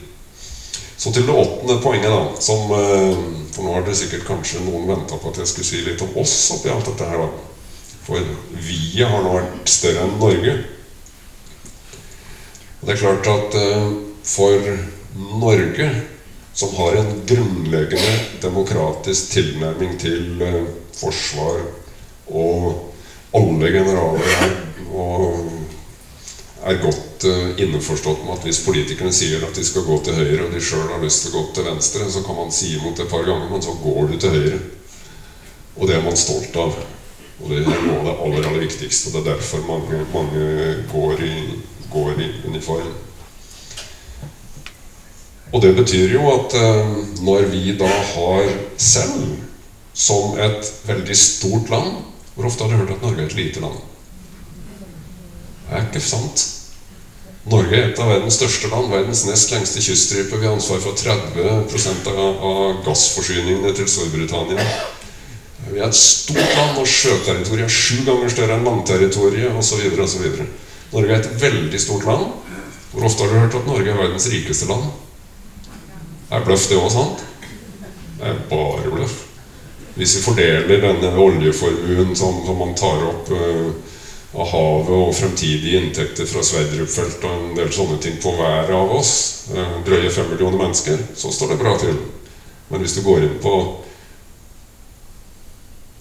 [1.06, 2.42] Så til det åttende poenget, da.
[2.42, 3.18] Som, eh,
[3.54, 6.16] for nå har det sikkert kanskje noen venta på at jeg skulle si litt om
[6.18, 7.28] oss oppi alt dette her, da.
[8.08, 8.24] For
[8.66, 10.56] vi har nå vært større enn Norge.
[12.80, 13.86] Og det er klart at eh,
[14.26, 14.66] for
[15.44, 15.92] Norge,
[16.58, 20.64] som har en grunnleggende demokratisk tilnærming til eh,
[20.98, 21.68] forsvar
[22.34, 22.82] og
[23.38, 24.58] alle generaler
[24.90, 25.55] og
[26.66, 30.48] er godt uh, innforstått med at hvis politikerne sier at de skal gå til høyre,
[30.48, 33.00] og de sjøl har lyst til å gå til venstre, så kan man si imot
[33.00, 34.60] et par ganger, men så går du til høyre.
[35.76, 36.76] Og det er man stolt av.
[37.44, 39.12] Og det er noe av det aller, aller viktigste.
[39.12, 40.46] Det er derfor mange, mange
[40.92, 41.58] går, i,
[41.92, 42.94] går, i, uniform.
[45.52, 48.48] Og det betyr jo at uh, når vi da har
[48.82, 49.36] selv,
[49.96, 52.02] som et veldig stort land
[52.36, 53.78] Hvor ofte har du hørt at Norge er et lite land?
[55.66, 56.46] Det er ikke sant.
[57.46, 60.38] Norge er et av verdens største land, verdens nest lengste kyststripe.
[60.40, 61.46] Vi har ansvar for 30
[62.10, 64.66] av, av gassforsyningene til Storbritannia.
[65.70, 69.86] Vi er et stort land, og sjøterritoriet er sju ganger større enn landterritoriet osv.
[70.94, 72.34] Norge er et veldig stort land.
[72.92, 74.90] Hvor ofte har du hørt at Norge er verdens rikeste land?
[76.34, 77.26] Er bløff det òg sant?
[78.18, 79.18] Det er bare bløff.
[79.96, 83.70] Hvis vi fordeler denne oljeformuen som, man tar opp uh,
[84.36, 88.92] av havet og fremtidige inntekter fra Sverdrup-feltet og en del sånne ting på hver av
[88.98, 89.14] oss,
[89.56, 91.96] eh, drøye fem millioner mennesker, så står det bra til.
[92.70, 93.54] Men hvis du går inn på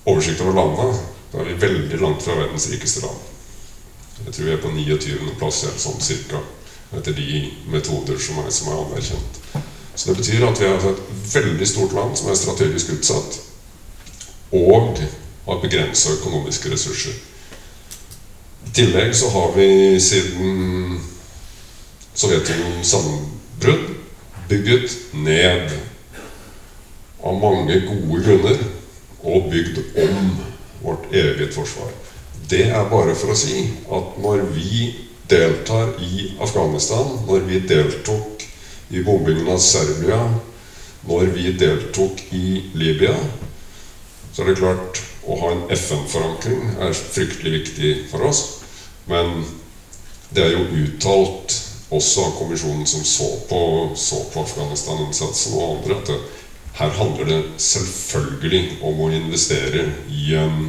[0.07, 1.01] oversikt over landet,
[1.33, 3.19] da er vi veldig langt fra verdens rikeste land.
[4.25, 5.35] Jeg tror vi er på 29.
[5.39, 6.41] plass eller sånn cirka,
[6.97, 9.41] etter de metoder som er, som er anerkjent.
[9.95, 11.03] Så det betyr at vi har et
[11.35, 13.39] veldig stort land som er strategisk utsatt,
[14.55, 14.99] og
[15.47, 17.15] har begrensa økonomiske ressurser.
[18.75, 21.01] Tillegg så har vi siden
[22.15, 23.85] Sovjetunionens sammenbrudd
[24.49, 25.71] bygget ned
[27.23, 28.65] av mange gode grunner
[29.23, 30.33] og bygd om
[30.83, 31.93] vårt eget forsvar.
[32.51, 33.63] Det er bare for å si
[33.95, 34.91] at når vi
[35.31, 38.43] deltar i Afghanistan, når vi deltok
[38.91, 40.19] i bombingen av Serbia,
[41.07, 43.15] når vi deltok i Libya,
[44.35, 48.64] så er det klart å ha en FN-forankring er fryktelig viktig for oss.
[49.11, 49.45] Men
[50.35, 51.59] det er jo uttalt
[51.95, 53.61] også av kommisjonen som så på,
[53.97, 56.21] så på Afghanistan-innsatsen og andre, at det,
[56.75, 60.65] her handler det selvfølgelig om å investere i en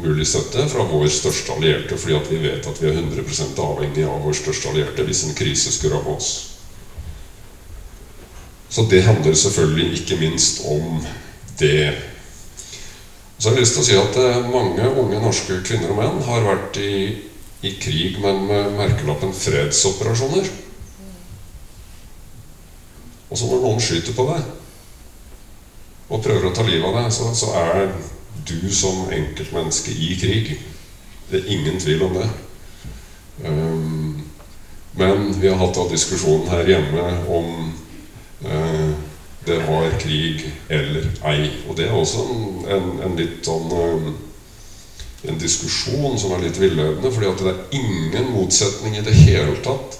[0.00, 4.06] mulig støtte fra vår største allierte, fordi at vi vet at vi er 100 avhengig
[4.08, 6.30] av vår største allierte hvis en krise skulle ramme oss.
[8.72, 11.02] Så det handler selvfølgelig ikke minst om
[11.60, 11.92] det.
[13.36, 16.24] Så har jeg lyst til å si at eh, mange unge norske kvinner og menn
[16.24, 16.94] har vært i,
[17.62, 20.50] i krig, men med merkelappen 'fredsoperasjoner'.
[23.30, 24.42] Og så når noen skyter på deg
[26.12, 27.92] og prøver å ta livet av deg, så, så er
[28.48, 30.50] du som enkeltmenneske i krig.
[31.30, 32.26] Det er ingen tvil om det.
[33.46, 34.24] Um,
[34.92, 37.72] men vi har hatt diskusjonen her hjemme om
[38.44, 38.90] uh,
[39.46, 41.48] det var krig eller ei.
[41.68, 42.44] Og det er også en,
[42.76, 44.12] en, en litt sånn um,
[45.28, 47.12] en diskusjon som er litt villøvende.
[47.12, 49.98] fordi det er ingen motsetning i det hele tatt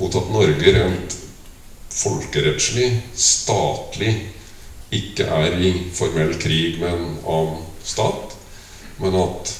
[0.00, 1.16] mot at Norge rent
[1.90, 4.12] folkerettslig, statlig,
[4.90, 8.36] ikke er i formell krig med en annen stat,
[9.00, 9.52] men at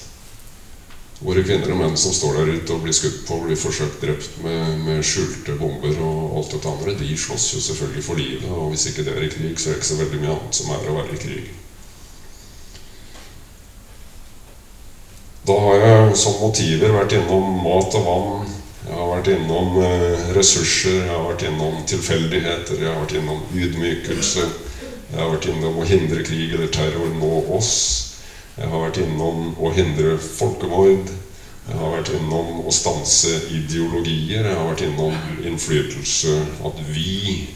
[1.20, 4.38] våre kvinner og menn som står der ute og blir skutt på blir forsøkt drept
[4.44, 8.46] med, med, skjulte bomber og alt dette andre, de slåss jo selvfølgelig for livet.
[8.48, 10.60] Og hvis ikke det er i krig, så er det ikke så veldig mye annet
[10.60, 11.50] som er å være i krig.
[15.46, 18.50] Da har jeg som motiver vært innom mat og vann.
[18.84, 23.46] Jeg har vært innom eh, ressurser, jeg har vært innom tilfeldigheter, jeg har vært innom
[23.56, 24.44] ydmykelse.
[25.10, 27.72] Jeg har vært innom å hindre krig eller terror nå oss.
[28.58, 31.08] Jeg har vært innom å hindre folkemord.
[31.70, 34.44] Jeg har vært innom å stanse ideologier.
[34.44, 36.34] Jeg har vært innom innflytelse.
[36.68, 37.46] At vi,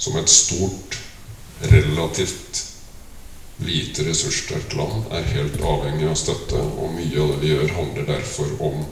[0.00, 0.96] som et stort,
[1.68, 2.64] relativt
[3.64, 6.60] lite ressurssterkt land, er helt avhengig av støtte.
[6.60, 8.82] Og mye av det vi gjør, handler derfor om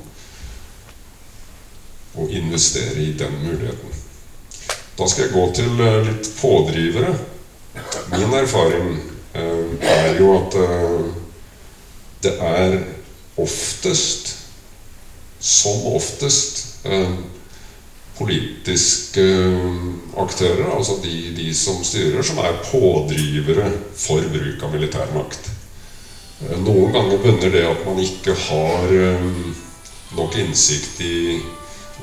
[2.15, 4.03] å investere i den muligheten.
[4.95, 7.17] Da skal jeg gå til eh, litt pådrivere.
[8.15, 8.95] Min erfaring
[9.35, 11.07] Eh, er jo at eh,
[12.23, 12.77] det er
[13.37, 14.31] oftest,
[15.41, 16.61] som oftest,
[18.19, 19.25] politiske
[20.17, 25.51] aktører, altså de, de, som styrer, som er pådrivere for bruk av militærmakt.
[26.63, 28.95] Noen ganger bunner det at man ikke har
[30.15, 31.41] nok innsikt i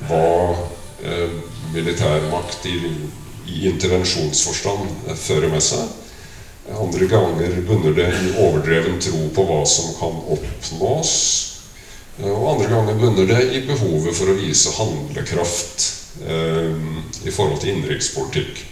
[0.08, 0.56] hva
[1.72, 2.78] militærmakt i,
[3.48, 5.88] i intervensjonsforstand fører med seg.
[6.72, 11.16] Andre ganger bunner det i overdreven tro på hva som kan oppnås.
[12.22, 17.72] Og andre ganger bunner det i behovet for å vise handlekraft eh, i forhold til
[17.72, 18.66] innenrikspolitikk.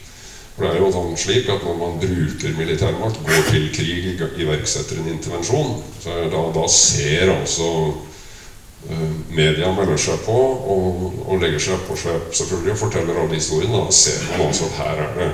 [0.59, 4.09] For det er jo sånn slik at når man bruker militærmakt, går til krig,
[4.43, 7.69] iverksetter en intervensjon, så da, da ser altså
[8.89, 13.39] eh, media melder seg på og, og legger seg på slep selvfølgelig og forteller alle
[13.39, 13.85] historiene.
[13.87, 15.31] Da ser man altså at her er det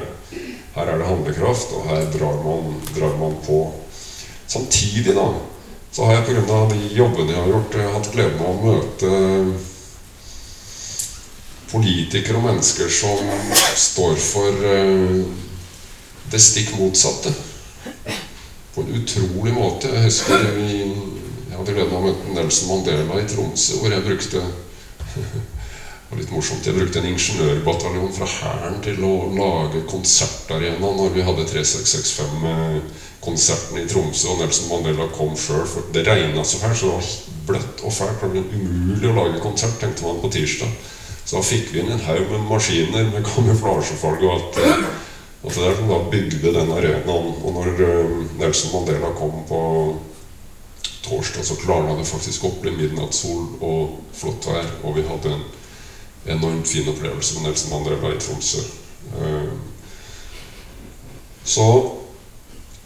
[0.75, 3.59] her er det handlekraft, og her drar man, drar man på.
[4.47, 5.29] Samtidig da,
[5.91, 6.57] så har jeg pga.
[6.69, 9.11] de jobbene jeg har gjort, hatt gleden av å møte
[11.75, 13.19] politikere og mennesker som
[13.75, 15.25] står for uh,
[16.31, 17.33] det stikk motsatte.
[18.75, 19.87] På en utrolig måte.
[19.91, 20.69] Jeg husker vi,
[21.49, 24.39] jeg hadde gleden av å møte Nelson Mandela i Tromsø, hvor jeg brukte
[26.09, 26.67] var litt morsomt.
[26.67, 33.89] Jeg brukte en ingeniørbataljon fra Hæren til å lage konsertarena når vi hadde 3665-konserten i
[33.91, 35.65] Tromsø, og Nelson Mandela kom sjøl.
[35.95, 37.05] Det regna så fælt, så det var
[37.49, 38.19] bløtt og fælt.
[38.21, 40.71] Det ble umulig å lage konsert, tenkte man på tirsdag.
[41.25, 44.59] Så da fikk vi inn en haug med maskiner med kamuflasjefarge og alt.
[45.45, 47.33] Og det der som da bygde den arenaen.
[47.41, 49.59] Og når eh, Nelson Mandela kom på
[51.05, 52.61] torsdag, så klarna det faktisk opp.
[52.61, 55.45] Ble midnattssol og flott vær, og vi hadde en
[56.37, 58.65] enormt fin opplevelse med Nelson Mandela i Tromsø.
[59.21, 59.53] Eh,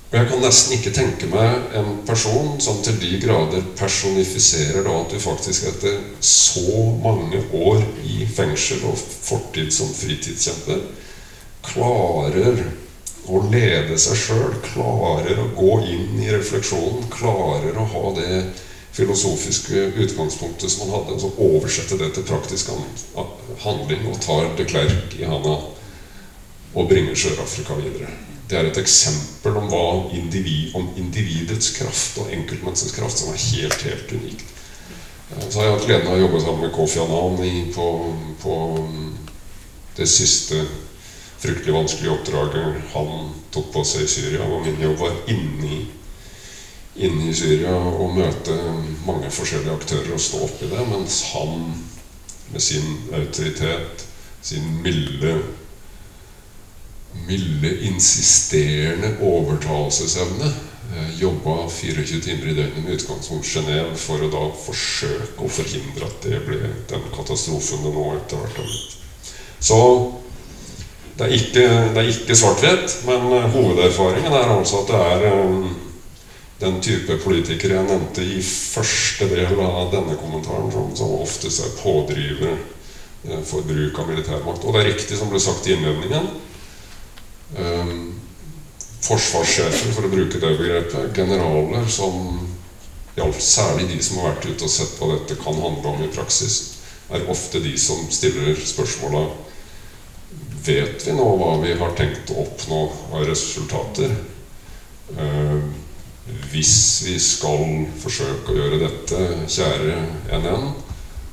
[0.09, 4.95] så jeg kan nesten ikke tenke meg en person som til de grader personifiserer da
[5.03, 10.81] at du faktisk etter så mange år i fengsel og fortid som fritidskjemper
[11.69, 12.63] klarer
[13.29, 18.39] å lede seg sjøl, klarer å gå inn i refleksjonen, klarer å ha det
[18.97, 22.73] filosofiske utgangspunktet som han hadde, og så oversette det til praktisk
[23.61, 25.59] handling og tar de Klerk i handa
[26.73, 28.28] og bringer Sør-Afrika videre.
[28.49, 33.43] Det er et eksempel om, hva individ, om individets kraft og enkeltmenneskets kraft som er
[33.43, 34.45] helt, helt unikt.
[35.49, 37.87] Så har jeg hatt gleden av å jobbe sammen med Kofi Annan på,
[38.41, 38.55] på
[39.99, 40.63] det siste
[41.39, 44.47] fryktelig vanskelige oppdraget han tok på seg i Syria.
[44.49, 45.83] Og min jobb var inni
[46.99, 48.57] inne i Syria og møte
[49.05, 51.69] mange forskjellige aktører og stå oppi det, mens han
[52.49, 54.05] med sin autoritet,
[54.41, 55.37] sin milde
[57.13, 60.51] milde, insisterende overtalelsesevne.
[60.95, 66.07] Eh, Jobba 24 timer i døgnet med utgangspunkt Genéve for å da forsøke å forhindre
[66.07, 68.95] at det ble den katastrofen det nå etter hvert har blitt.
[69.59, 69.79] Så
[71.19, 71.67] det er ikke,
[72.07, 75.69] ikke svart-hvitt, men eh, hovederfaringen er altså at det er eh,
[76.59, 81.77] den type politikere jeg nevnte i første del av denne kommentaren, som, som oftest er
[81.79, 82.57] pådrivere
[83.47, 84.65] for bruk av militærmakt.
[84.65, 86.27] Og det er riktig som ble sagt i innledningen.
[87.57, 88.13] Um,
[89.01, 92.45] forsvarssjefer, for å bruke det begrepet, generaler som
[93.19, 96.77] Særlig de som har vært ute og sett hva dette kan handle om i praksis,
[97.11, 99.25] er ofte de som stiller spørsmåla
[100.63, 102.79] Vet vi nå hva vi har tenkt å oppnå
[103.17, 104.13] av resultater?
[105.17, 105.67] Eh,
[106.51, 106.75] hvis
[107.07, 109.95] vi skal forsøke å gjøre dette, kjære
[110.37, 110.67] NN,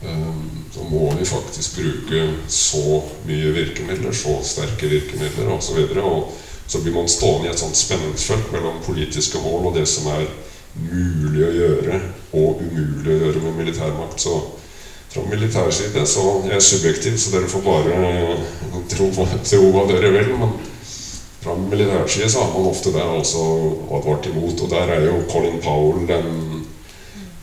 [0.06, 0.38] uh,
[0.76, 5.78] så må vi faktisk bruke så mye virkemidler, så sterke virkemidler osv.
[5.80, 6.34] Og, så og
[6.66, 10.26] så blir man stående i et sånt spenningsfelt mellom politiske mål og det som er
[10.76, 12.00] mulig å gjøre
[12.36, 14.20] og umulig å gjøre med militærmakt.
[14.20, 14.36] Så
[15.14, 18.00] fra militær side så jeg er subjektiv, så dere får bare
[18.92, 19.08] tro,
[19.46, 20.34] tro hva dere vil.
[20.42, 20.52] Men
[21.40, 23.46] fra militær side så har man ofte det altså
[23.96, 24.60] advart imot.
[24.60, 26.55] Og der er jo Colin Powell den,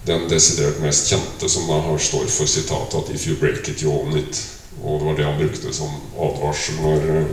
[0.05, 3.91] den desidert mest kjente, som da står for sitatet at 'if you break it, you
[3.91, 4.41] own it'.
[4.83, 5.89] Og det var det han brukte som
[6.19, 7.27] advarsel når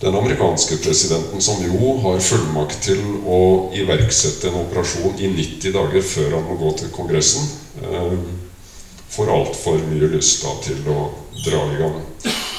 [0.00, 6.02] den amerikanske presidenten, som jo har fullmakt til å iverksette en operasjon i 90 dager
[6.02, 7.46] før han må gå til Kongressen,
[7.82, 8.16] eh,
[9.10, 11.12] får altfor mye lyst da til å
[11.44, 12.00] dra i gang.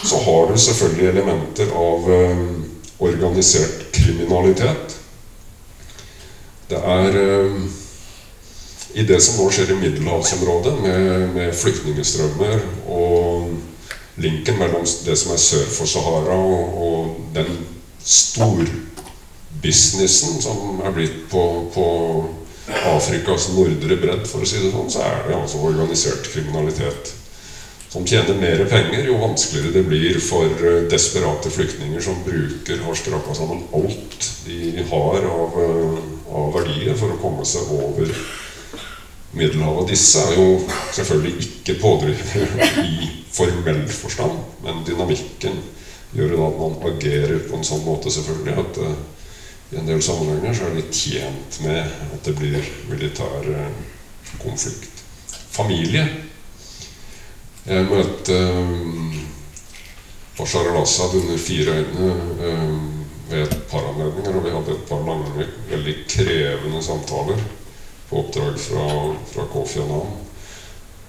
[0.03, 2.47] Så har du selvfølgelig elementer av eh,
[2.99, 4.95] organisert kriminalitet.
[6.69, 7.82] Det er eh,
[8.93, 12.59] i det som nå skjer i middelhavsområdet, med, med flyktningstrømmer
[12.93, 13.49] og
[14.21, 17.57] linken mellom det som er sør for Sahara, og, og den
[18.05, 21.85] storbusinessen som er blitt på, på
[22.93, 27.03] Afrikas nordre bredd, for å si det sånn, så er det altså organisert kriminalitet.
[27.93, 32.95] Som tjener mer penger, jo vanskeligere det blir for eh, desperate flyktninger som bruker, har
[32.97, 35.99] skrapa sammen alt de har av, eh,
[36.33, 38.09] av verdier for å komme seg over
[39.33, 39.89] Middelhavet.
[39.89, 40.59] Disse er jo
[40.93, 44.31] selvfølgelig ikke pådrivere i formell forstand,
[44.63, 45.57] men dynamikken
[46.13, 48.91] gjør da at man agerer på en sånn måte selvfølgelig at uh,
[49.73, 53.71] i en del sammenhenger så er de tjent med at det blir militær uh,
[54.43, 55.01] konflikt.
[55.53, 56.05] Familie.
[57.65, 59.17] Jeg møtte um,
[60.37, 62.13] Bashar al-Assad under fire øyne
[62.51, 62.85] um,
[63.31, 67.41] ved et par anledninger, og vi hadde et par lange, veldig krevende samtaler
[68.13, 70.07] på oppdrag fra, fra Kofi Annan.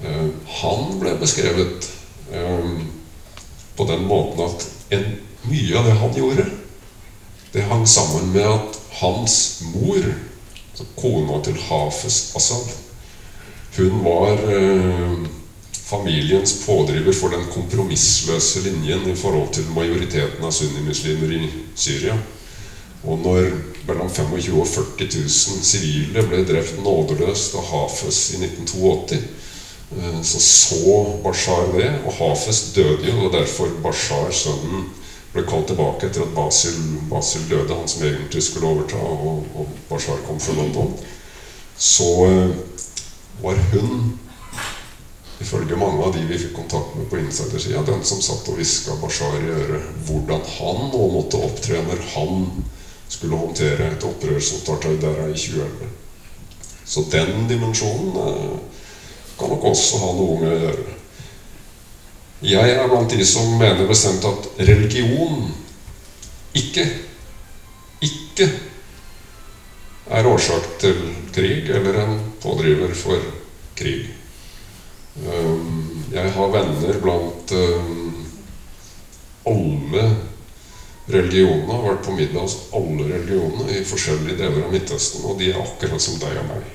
[0.05, 1.91] Eh, han ble beskrevet
[2.33, 2.71] eh,
[3.77, 5.05] på den måten at en,
[5.45, 6.47] mye av det han gjorde,
[7.53, 9.35] det hang sammen med at hans
[9.75, 10.07] mor,
[10.71, 12.73] altså kona til Hafez Assad,
[13.77, 15.27] hun var eh,
[15.85, 21.43] familiens pådriver for den kompromissløse linjen i forhold til majoriteten av sunnimuslimer i
[21.77, 22.17] Syria.
[23.05, 23.51] Og når
[23.89, 29.19] mellom 25 og 40 000 sivile ble drept nådeløst av Hafez i 1982,
[29.99, 30.95] eh, så så
[31.25, 34.89] Bashar det, og Hafez døde jo, og derfor Bashar, sønnen,
[35.35, 36.79] ble kalt tilbake etter at Basil,
[37.11, 40.95] Basil døde, han som egentlig skulle overta, og, og Bashar kom fra London.
[41.77, 42.55] Så eh,
[43.43, 44.15] var hun,
[45.43, 48.97] ifølge mange av de vi fikk kontakt med på insidersida, den som satt og hviska
[49.03, 52.47] Bashar i øret hvordan han nå måtte opptre når han
[53.09, 55.89] skulle håndtere et opprør som starta i Dara i 2011.
[56.85, 58.59] Så den dimensjonen eh,
[59.39, 60.99] kan nok også ha noe med å gjøre.
[62.45, 65.47] Jeg er blant de som mener bestemt at religion
[66.55, 66.85] ikke
[68.05, 68.49] ikke
[70.11, 70.99] er årsak til
[71.33, 73.23] krig eller en pådriver for
[73.79, 74.11] krig.
[75.25, 78.27] Um, jeg har venner blant um,
[79.47, 80.05] alle
[81.11, 85.51] religionene har vært på middag hos alle religionene i forskjellige deler av Midtøsten, og de
[85.53, 86.71] er akkurat som deg og meg.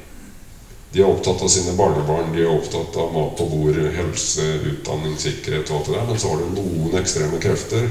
[0.93, 5.17] De er opptatt av sine barnebarn, de er opptatt av mat på bordet, helse, utdanning,
[5.21, 6.07] sikkerhet og alt det der.
[6.09, 7.89] Men så har du noen ekstreme krefter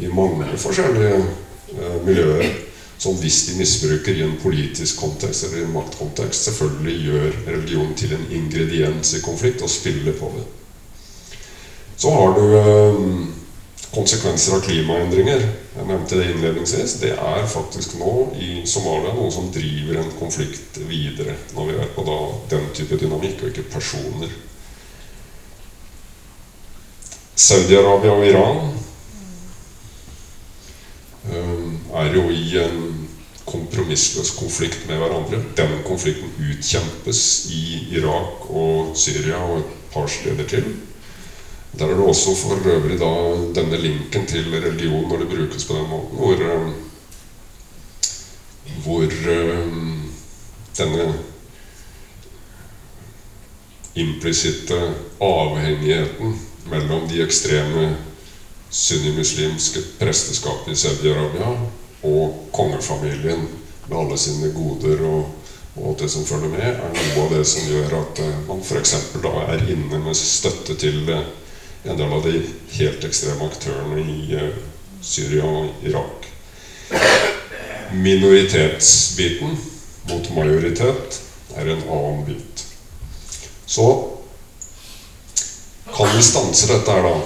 [0.00, 2.50] i mange forskjellige eh, miljøer
[3.00, 7.94] som hvis de misbruker i en politisk kontekst eller i en maktkontekst, selvfølgelig gjør religion
[7.96, 10.44] til en ingrediens i konflikt og spiller på det.
[11.96, 13.00] Så har du eh,
[13.94, 15.42] konsekvenser av klimaendringer.
[15.74, 16.98] Jeg nevnte det innledningsvis.
[17.02, 21.90] Det er faktisk nå i Somalia noe som driver en konflikt videre, når vi er
[21.96, 22.18] på da,
[22.52, 24.30] den type dynamikk, og ikke personer.
[27.40, 28.60] Saudi-Arabia og Iran
[32.00, 33.08] er jo i en
[33.50, 35.40] kompromissløs konflikt med hverandre.
[35.58, 37.64] Den konflikten utkjempes i
[37.98, 40.70] Irak og Syria og et par steder til.
[41.78, 43.10] Der er det også for øvrig da
[43.60, 46.72] denne linken til religion når det brukes på den måten, hvor, eh,
[48.84, 49.68] hvor eh,
[50.78, 51.14] denne
[53.94, 54.80] implisitte
[55.20, 56.40] avhengigheten
[56.70, 57.96] mellom de ekstreme
[58.70, 61.54] sunnimuslimske presteskapene i Saudi-Arabia
[62.02, 63.48] og kongefamilien
[63.88, 65.34] med alle sine goder og,
[65.76, 68.96] og det som følger med, er noe av det som gjør at eh, man f.eks.
[69.22, 71.06] da er inne med støtte til
[71.84, 72.42] en del av de
[72.76, 74.50] helt ekstreme aktørene i uh,
[75.02, 76.28] Syria og Irak.
[77.92, 79.56] Minoritetsbiten
[80.10, 81.20] mot majoritet
[81.56, 82.64] er en annen bit.
[83.66, 83.86] Så
[85.94, 87.16] kan vi stanse dette her, da?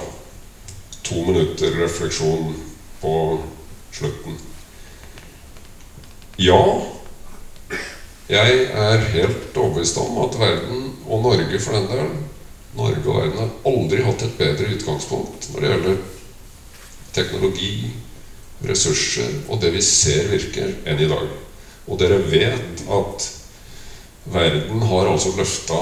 [1.05, 2.55] To minutter refleksjon
[3.01, 3.15] på
[3.93, 4.39] slutten.
[6.41, 6.61] Ja,
[8.29, 12.09] jeg er helt overbevist om at verden, og Norge for den del,
[12.75, 16.03] Norge og verden har aldri hatt et bedre utgangspunkt når det gjelder
[17.15, 17.71] teknologi,
[18.65, 21.31] ressurser og det vi ser virker, enn i dag.
[21.85, 23.27] Og dere vet at
[24.33, 25.77] verden har altså løfta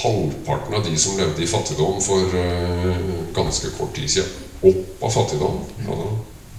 [0.00, 3.02] halvparten av de som levde i fattigdom for uh,
[3.36, 5.60] ganske kort tid siden, opp av fattigdom.
[5.84, 6.08] Altså,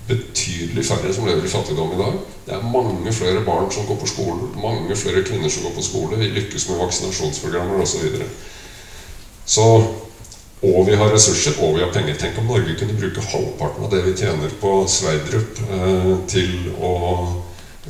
[0.10, 2.16] betydelig færre som lever i fattigdom i dag.
[2.45, 5.86] Det er mange flere barn som går på skolen, mange flere kvinner som går på
[5.86, 6.18] skole.
[6.22, 8.07] Vi lykkes med vaksinasjonsprogrammer osv.
[9.50, 9.66] Så,
[10.62, 12.18] og vi har ressurser, og vi har penger.
[12.22, 16.91] Tenk om Norge kunne bruke halvparten av det vi tjener på Sverdrup, eh, til å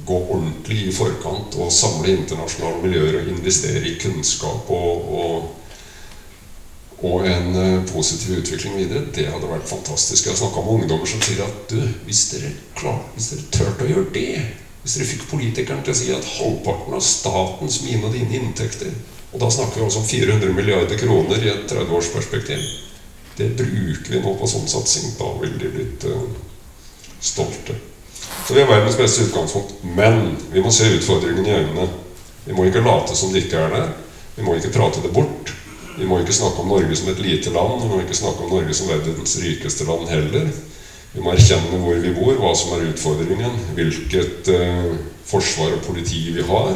[0.08, 5.76] gå ordentlig i forkant og samle internasjonale miljøer og investere i kunnskap og, og,
[7.04, 9.04] og en eh, positiv utvikling videre.
[9.20, 10.30] Det hadde vært fantastisk.
[10.30, 13.84] Jeg har snakka med ungdommer som sier at du, hvis dere, klar, hvis dere turte
[13.84, 14.32] å gjøre det
[14.80, 18.94] Hvis dere fikk politikeren til å si at halvparten av statens, mine og dine inntekter
[19.32, 22.64] og da snakker vi også om 400 milliarder kroner i et 30-årsperspektiv.
[23.38, 25.14] Det bruker vi nå på sånn satsing.
[25.20, 26.24] Da ville de blitt uh,
[27.22, 27.78] stolte.
[28.48, 29.78] Så vi har verdens beste utgangspunkt.
[29.86, 31.88] Men vi må se utfordringene i øynene.
[32.48, 33.94] Vi må ikke late som det ikke er der.
[34.36, 35.54] Vi må ikke prate det bort.
[36.00, 37.86] Vi må ikke snakke om Norge som et lite land.
[37.86, 40.50] Vi må ikke snakke om Norge som verdens rikeste land heller.
[41.14, 44.96] Vi må erkjenne hvor vi bor, hva som er utfordringen, hvilket uh,
[45.30, 46.74] forsvar og politi vi har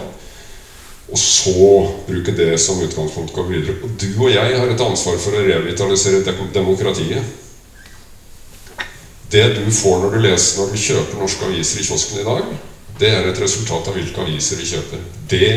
[1.12, 3.76] og så bruke det som utgangspunkt gå videre.
[3.84, 6.24] Og du og jeg har et ansvar for å revitalisere
[6.54, 7.24] demokratiet.
[9.34, 12.54] Det du får når du leser når du kjøper norske aviser i kiosken i dag,
[13.02, 15.02] det er et resultat av hvilke aviser vi kjøper.
[15.30, 15.54] Det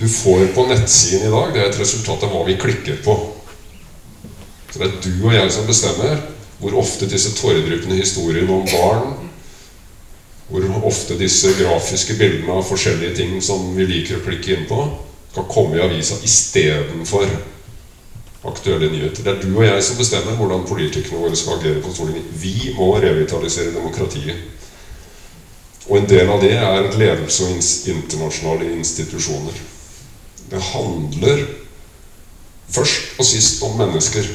[0.00, 3.16] du får på nettsiden i dag, det er et resultat av hva vi klikker på.
[4.72, 6.22] Så det er du og jeg som bestemmer
[6.62, 9.30] hvor ofte disse tåredryppende historiene om barn
[10.52, 14.84] hvor ofte disse grafiske bildene av forskjellige ting som vi liker å klikke inn på,
[15.32, 17.30] skal komme i avisa istedenfor
[18.44, 19.22] aktuelle nyheter.
[19.24, 22.28] Det er du og jeg som bestemmer hvordan politikerne våre skal agere på Stortinget.
[22.42, 24.36] Vi må revitalisere demokratiet.
[25.88, 27.56] Og en del av det er ledelse og
[27.94, 29.56] internasjonale institusjoner.
[30.50, 31.46] Det handler
[32.72, 34.28] først og sist om mennesker.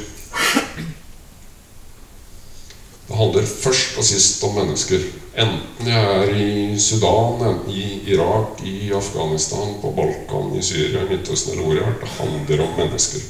[3.17, 5.01] Handler først og sist om mennesker.
[5.37, 11.09] Enten jeg er i Sudan, enten i Irak, i Afghanistan, på Balkan, i Syria, i
[11.09, 11.97] Midtøsten eller hvor jeg har.
[12.01, 13.25] Det handler om mennesker.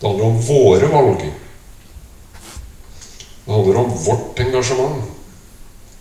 [0.00, 1.24] Det handler om våre valg.
[3.44, 5.04] Det handler om vårt engasjement.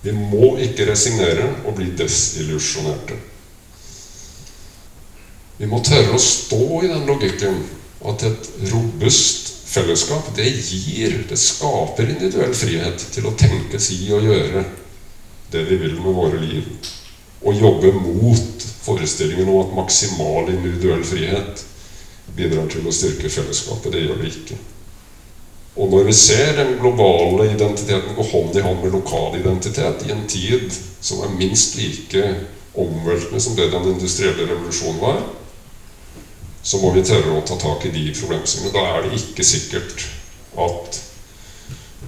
[0.01, 3.20] Vi må ikke resignere og bli desillusjonerte.
[5.59, 7.57] Vi må tørre å stå i den logikken
[8.07, 14.26] at et robust Fellesskap det gir, det skaper individuell frihet til å tenke, si og
[14.26, 14.63] gjøre
[15.53, 16.65] det vi vil med våre liv.
[17.45, 21.61] Og jobbe mot forestillingen om at maksimal individuell frihet
[22.34, 23.93] bidrar til å styrke fellesskapet.
[23.93, 24.57] Det gjør det ikke.
[25.80, 30.15] Og når vi ser den globale identiteten gå hånd i hånd med lokal identitet i
[30.15, 30.65] en tid
[30.99, 32.26] som er minst like
[32.74, 35.22] omveltende som det den industrielle revolusjonen var,
[36.70, 38.76] så må vi tørre å ta tak i de problemstillingene.
[38.76, 40.03] Da er det ikke sikkert
[40.61, 40.99] at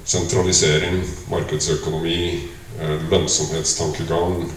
[0.05, 0.99] sentralisering,
[1.31, 2.19] markedsøkonomi,
[2.77, 4.51] eh, lønnsomhetstankegang,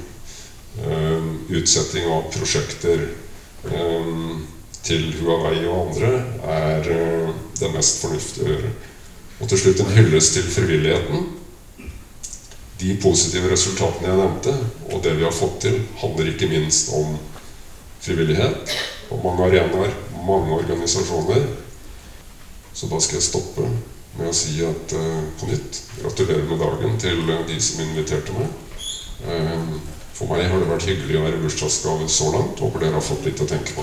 [0.85, 1.25] eh,
[1.57, 3.07] utsetting av prosjekter
[3.65, 4.13] eh,
[4.85, 6.13] til Huawei og andre
[6.53, 6.93] er
[7.57, 8.77] det mest fornuftige å gjøre.
[9.41, 11.31] Og til slutt en hyllest til frivilligheten.
[12.77, 14.59] De positive resultatene jeg nevnte,
[14.93, 17.17] og det vi har fått til, handler ikke minst om
[18.05, 19.95] frivillighet på mange arenaer,
[20.27, 21.47] mange organisasjoner.
[22.75, 23.69] Så da skal jeg stoppe
[24.19, 28.35] med å si at uh, på nytt gratulerer med dagen til uh, de som inviterte
[28.37, 28.51] meg.
[29.25, 29.69] Eh,
[30.15, 32.61] For meg har det vært hyggelig å være bursdagsgave så langt.
[32.63, 33.83] Håper dere har fått litt å tenke på.